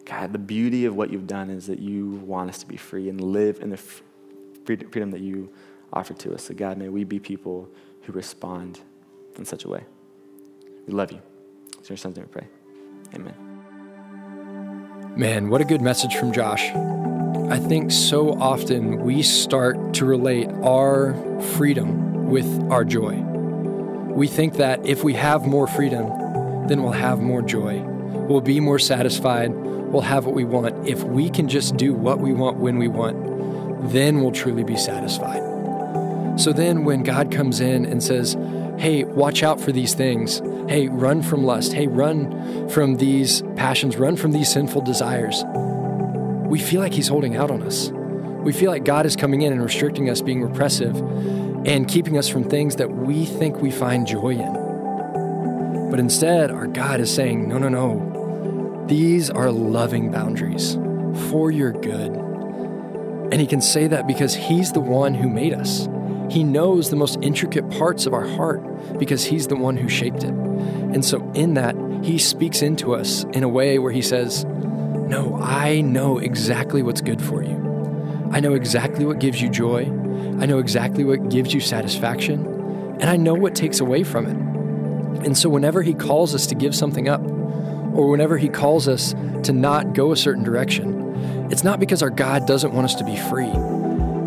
God, 0.04 0.34
the 0.34 0.38
beauty 0.38 0.84
of 0.84 0.94
what 0.94 1.10
you've 1.10 1.26
done 1.26 1.48
is 1.48 1.68
that 1.68 1.78
you 1.78 2.10
want 2.26 2.50
us 2.50 2.58
to 2.58 2.66
be 2.66 2.76
free 2.76 3.08
and 3.08 3.18
live 3.18 3.60
in 3.62 3.70
the 3.70 3.78
freedom 4.66 5.10
that 5.10 5.22
you 5.22 5.50
offer 5.90 6.12
to 6.12 6.34
us. 6.34 6.44
So, 6.44 6.54
God, 6.54 6.76
may 6.76 6.90
we 6.90 7.04
be 7.04 7.18
people 7.18 7.66
who 8.02 8.12
respond 8.12 8.78
in 9.36 9.46
such 9.46 9.64
a 9.64 9.68
way. 9.68 9.82
We 10.86 10.92
love 10.92 11.10
you. 11.12 11.22
It's 11.78 11.88
your 11.88 11.96
son's 11.96 12.16
name 12.16 12.26
we 12.26 12.40
pray. 12.40 12.48
Amen. 13.14 13.45
Man, 15.16 15.48
what 15.48 15.62
a 15.62 15.64
good 15.64 15.80
message 15.80 16.14
from 16.16 16.30
Josh. 16.30 16.70
I 17.48 17.58
think 17.58 17.90
so 17.90 18.38
often 18.38 19.00
we 19.00 19.22
start 19.22 19.94
to 19.94 20.04
relate 20.04 20.46
our 20.62 21.14
freedom 21.56 22.28
with 22.28 22.46
our 22.70 22.84
joy. 22.84 23.14
We 23.14 24.28
think 24.28 24.56
that 24.56 24.84
if 24.84 25.02
we 25.02 25.14
have 25.14 25.46
more 25.46 25.66
freedom, 25.66 26.06
then 26.68 26.82
we'll 26.82 26.92
have 26.92 27.18
more 27.18 27.40
joy. 27.40 27.80
We'll 27.80 28.42
be 28.42 28.60
more 28.60 28.78
satisfied. 28.78 29.54
We'll 29.54 30.02
have 30.02 30.26
what 30.26 30.34
we 30.34 30.44
want. 30.44 30.86
If 30.86 31.02
we 31.02 31.30
can 31.30 31.48
just 31.48 31.78
do 31.78 31.94
what 31.94 32.18
we 32.18 32.34
want 32.34 32.58
when 32.58 32.76
we 32.76 32.88
want, 32.88 33.90
then 33.90 34.20
we'll 34.20 34.32
truly 34.32 34.64
be 34.64 34.76
satisfied. 34.76 35.40
So 36.38 36.52
then 36.52 36.84
when 36.84 37.02
God 37.04 37.32
comes 37.32 37.60
in 37.60 37.86
and 37.86 38.02
says, 38.02 38.36
hey, 38.76 39.04
watch 39.04 39.42
out 39.42 39.62
for 39.62 39.72
these 39.72 39.94
things. 39.94 40.42
Hey, 40.68 40.88
run 40.88 41.22
from 41.22 41.44
lust. 41.44 41.72
Hey, 41.72 41.86
run 41.86 42.68
from 42.68 42.96
these 42.96 43.42
passions. 43.54 43.96
Run 43.96 44.16
from 44.16 44.32
these 44.32 44.52
sinful 44.52 44.82
desires. 44.82 45.44
We 46.48 46.58
feel 46.58 46.80
like 46.80 46.92
He's 46.92 47.06
holding 47.06 47.36
out 47.36 47.52
on 47.52 47.62
us. 47.62 47.90
We 47.90 48.52
feel 48.52 48.72
like 48.72 48.84
God 48.84 49.06
is 49.06 49.14
coming 49.14 49.42
in 49.42 49.52
and 49.52 49.62
restricting 49.62 50.10
us, 50.10 50.20
being 50.20 50.42
repressive, 50.42 50.96
and 51.66 51.86
keeping 51.86 52.18
us 52.18 52.28
from 52.28 52.44
things 52.44 52.76
that 52.76 52.90
we 52.90 53.26
think 53.26 53.60
we 53.60 53.70
find 53.70 54.08
joy 54.08 54.30
in. 54.30 55.88
But 55.88 56.00
instead, 56.00 56.50
our 56.50 56.66
God 56.66 56.98
is 56.98 57.14
saying, 57.14 57.48
no, 57.48 57.58
no, 57.58 57.68
no. 57.68 58.84
These 58.88 59.30
are 59.30 59.52
loving 59.52 60.10
boundaries 60.10 60.74
for 61.30 61.52
your 61.52 61.70
good. 61.72 62.12
And 62.12 63.34
He 63.34 63.46
can 63.46 63.60
say 63.60 63.86
that 63.86 64.08
because 64.08 64.34
He's 64.34 64.72
the 64.72 64.80
one 64.80 65.14
who 65.14 65.28
made 65.28 65.54
us. 65.54 65.88
He 66.28 66.42
knows 66.42 66.90
the 66.90 66.96
most 66.96 67.20
intricate 67.22 67.70
parts 67.70 68.04
of 68.04 68.14
our 68.14 68.26
heart 68.26 68.98
because 68.98 69.24
He's 69.24 69.46
the 69.46 69.56
one 69.56 69.76
who 69.76 69.88
shaped 69.88 70.24
it. 70.24 70.45
And 70.92 71.04
so, 71.04 71.30
in 71.32 71.54
that, 71.54 71.76
He 72.02 72.18
speaks 72.18 72.62
into 72.62 72.94
us 72.94 73.24
in 73.24 73.42
a 73.42 73.48
way 73.48 73.78
where 73.78 73.92
He 73.92 74.02
says, 74.02 74.44
No, 74.44 75.38
I 75.40 75.80
know 75.80 76.18
exactly 76.18 76.82
what's 76.82 77.00
good 77.00 77.22
for 77.22 77.42
you. 77.42 78.28
I 78.32 78.40
know 78.40 78.54
exactly 78.54 79.04
what 79.04 79.18
gives 79.18 79.40
you 79.40 79.48
joy. 79.48 79.84
I 80.40 80.46
know 80.46 80.58
exactly 80.58 81.04
what 81.04 81.28
gives 81.28 81.54
you 81.54 81.60
satisfaction. 81.60 82.46
And 83.00 83.04
I 83.04 83.16
know 83.16 83.34
what 83.34 83.54
takes 83.54 83.80
away 83.80 84.02
from 84.02 84.26
it. 84.26 85.24
And 85.24 85.36
so, 85.36 85.48
whenever 85.48 85.82
He 85.82 85.94
calls 85.94 86.34
us 86.34 86.46
to 86.48 86.54
give 86.54 86.74
something 86.74 87.08
up, 87.08 87.22
or 87.22 88.08
whenever 88.08 88.36
He 88.36 88.48
calls 88.48 88.88
us 88.88 89.14
to 89.44 89.52
not 89.52 89.94
go 89.94 90.12
a 90.12 90.16
certain 90.16 90.44
direction, 90.44 91.48
it's 91.50 91.64
not 91.64 91.80
because 91.80 92.02
our 92.02 92.10
God 92.10 92.46
doesn't 92.46 92.72
want 92.72 92.84
us 92.84 92.94
to 92.96 93.04
be 93.04 93.16
free. 93.16 93.50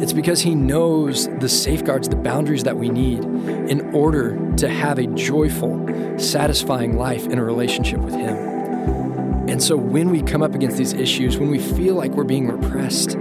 It's 0.02 0.14
because 0.14 0.42
He 0.42 0.56
knows 0.56 1.28
the 1.40 1.50
safeguards, 1.50 2.10
the 2.10 2.16
boundaries 2.16 2.64
that 2.64 2.78
we 2.78 2.90
need 2.90 3.24
in 3.24 3.94
order 3.94 4.56
to 4.56 4.70
have 4.70 4.98
a 4.98 5.08
joyful, 5.08 5.79
satisfying 6.18 6.98
life 6.98 7.26
in 7.28 7.38
a 7.40 7.44
relationship 7.44 8.00
with 8.00 8.14
Him. 8.14 8.36
And 9.50 9.64
so 9.64 9.76
when 9.76 10.10
we 10.10 10.22
come 10.22 10.44
up 10.44 10.54
against 10.54 10.78
these 10.78 10.94
issues, 10.94 11.38
when 11.38 11.50
we 11.50 11.60
feel 11.60 11.96
like 11.96 12.12
we're 12.12 12.24
being 12.24 12.48
repressed, 12.48 13.18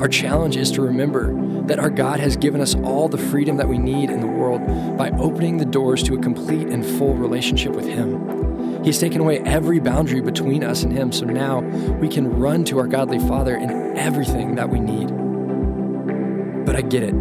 Our 0.00 0.08
challenge 0.08 0.56
is 0.56 0.70
to 0.72 0.82
remember 0.82 1.34
that 1.66 1.78
our 1.78 1.90
God 1.90 2.20
has 2.20 2.34
given 2.34 2.62
us 2.62 2.74
all 2.74 3.08
the 3.08 3.18
freedom 3.18 3.58
that 3.58 3.68
we 3.68 3.76
need 3.76 4.08
in 4.08 4.20
the 4.20 4.26
world 4.26 4.66
by 4.96 5.10
opening 5.10 5.58
the 5.58 5.66
doors 5.66 6.02
to 6.04 6.14
a 6.14 6.18
complete 6.18 6.68
and 6.68 6.84
full 6.84 7.14
relationship 7.14 7.72
with 7.72 7.86
Him. 7.86 8.82
He's 8.82 8.98
taken 8.98 9.20
away 9.20 9.40
every 9.40 9.78
boundary 9.78 10.22
between 10.22 10.64
us 10.64 10.84
and 10.84 10.92
Him, 10.92 11.12
so 11.12 11.26
now 11.26 11.60
we 12.00 12.08
can 12.08 12.30
run 12.38 12.64
to 12.64 12.78
our 12.78 12.86
godly 12.86 13.18
Father 13.18 13.54
in 13.56 13.70
everything 13.96 14.54
that 14.54 14.70
we 14.70 14.80
need. 14.80 15.08
But 16.64 16.76
I 16.76 16.80
get 16.80 17.02
it. 17.02 17.14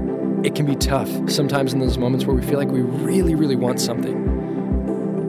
It 0.46 0.56
can 0.56 0.66
be 0.66 0.78
tough 0.78 1.10
sometimes 1.30 1.74
in 1.74 1.80
those 1.80 1.98
moments 1.98 2.26
where 2.26 2.36
we 2.36 2.42
feel 2.42 2.58
like 2.60 2.70
we 2.70 2.80
really, 2.80 3.36
really 3.36 3.58
want 3.58 3.82
something. 3.82 4.39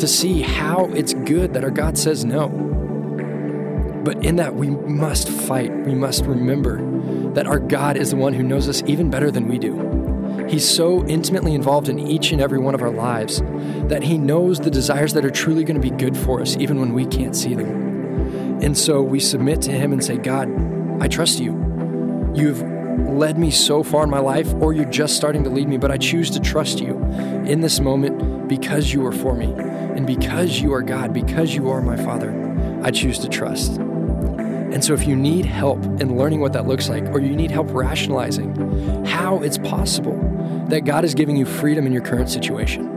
To 0.01 0.09
see 0.09 0.41
how 0.41 0.87
it's 0.95 1.13
good 1.13 1.53
that 1.53 1.63
our 1.63 1.71
God 1.71 1.99
says 1.99 2.25
no. 2.25 2.49
But 4.03 4.25
in 4.25 4.37
that, 4.37 4.55
we 4.55 4.71
must 4.71 5.29
fight. 5.29 5.71
We 5.85 5.95
must 5.95 6.25
remember 6.25 6.79
that 7.35 7.47
our 7.47 7.59
God 7.59 7.99
is 7.99 8.09
the 8.09 8.17
one 8.17 8.33
who 8.33 8.43
knows 8.43 8.67
us 8.67 8.83
even 8.87 9.11
better 9.11 9.31
than 9.31 9.47
we 9.47 9.59
do. 9.59 10.47
He's 10.49 10.67
so 10.67 11.07
intimately 11.07 11.55
involved 11.55 11.91
in 11.91 11.99
each 11.99 12.33
and 12.33 12.41
every 12.41 12.59
one 12.59 12.75
of 12.75 12.81
our 12.81 12.91
lives 12.91 13.43
that 13.89 14.03
He 14.03 14.17
knows 14.17 14.59
the 14.59 14.71
desires 14.71 15.13
that 15.13 15.27
are 15.27 15.31
truly 15.31 15.65
going 15.65 15.79
to 15.79 15.87
be 15.87 15.95
good 15.95 16.17
for 16.17 16.41
us, 16.41 16.57
even 16.57 16.81
when 16.81 16.95
we 16.95 17.05
can't 17.05 17.37
see 17.37 17.55
them. 17.55 18.59
And 18.63 18.79
so 18.79 19.03
we 19.03 19.21
submit 19.21 19.61
to 19.63 19.71
Him 19.71 19.93
and 19.93 20.03
say, 20.03 20.17
God, 20.17 20.49
I 21.03 21.09
trust 21.09 21.41
you. 21.41 21.53
You've 22.35 22.63
led 23.07 23.39
me 23.39 23.51
so 23.51 23.83
far 23.83 24.05
in 24.05 24.11
my 24.11 24.21
life, 24.21 24.51
or 24.55 24.73
you're 24.73 24.87
just 24.87 25.15
starting 25.15 25.45
to 25.45 25.51
lead 25.51 25.69
me, 25.69 25.77
but 25.77 25.91
I 25.91 25.99
choose 25.99 26.31
to 26.31 26.41
trust 26.41 26.81
you 26.81 26.97
in 27.45 27.61
this 27.61 27.81
moment 27.81 28.40
because 28.51 28.93
you 28.93 29.07
are 29.07 29.13
for 29.13 29.35
me. 29.35 29.47
And 29.47 30.07
because 30.07 30.61
you 30.61 30.75
are 30.75 30.83
God, 30.83 31.15
because 31.15 31.55
you 31.55 31.71
are 31.71 31.81
my 31.81 31.97
Father, 31.97 32.31
I 32.83 32.91
choose 32.91 33.19
to 33.21 33.29
trust. 33.29 33.77
And 33.77 34.85
so, 34.85 34.93
if 34.93 35.07
you 35.07 35.17
need 35.17 35.47
help 35.47 35.83
in 36.01 36.17
learning 36.17 36.41
what 36.41 36.53
that 36.55 36.67
looks 36.67 36.89
like, 36.89 37.05
or 37.11 37.21
you 37.21 37.35
need 37.35 37.51
help 37.51 37.69
rationalizing 37.71 39.07
how 39.07 39.39
it's 39.39 39.59
possible 39.59 40.17
that 40.69 40.85
God 40.85 41.05
is 41.05 41.15
giving 41.15 41.37
you 41.37 41.47
freedom 41.47 41.87
in 41.87 41.93
your 41.93 42.03
current 42.03 42.29
situation, 42.29 42.89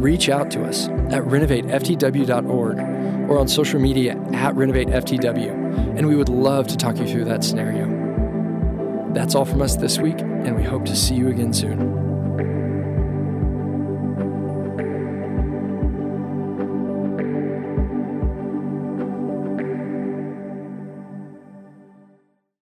reach 0.00 0.28
out 0.28 0.50
to 0.52 0.64
us 0.64 0.88
at 0.88 1.22
renovateftw.org 1.22 3.30
or 3.30 3.38
on 3.38 3.48
social 3.48 3.80
media 3.80 4.12
at 4.32 4.54
renovateftw, 4.54 5.96
and 5.96 6.08
we 6.08 6.16
would 6.16 6.28
love 6.28 6.66
to 6.68 6.76
talk 6.76 6.98
you 6.98 7.06
through 7.06 7.24
that 7.26 7.44
scenario. 7.44 7.88
That's 9.12 9.34
all 9.34 9.44
from 9.44 9.62
us 9.62 9.76
this 9.76 9.98
week, 9.98 10.20
and 10.20 10.56
we 10.56 10.62
hope 10.62 10.84
to 10.86 10.96
see 10.96 11.14
you 11.14 11.28
again 11.28 11.52
soon. 11.52 12.09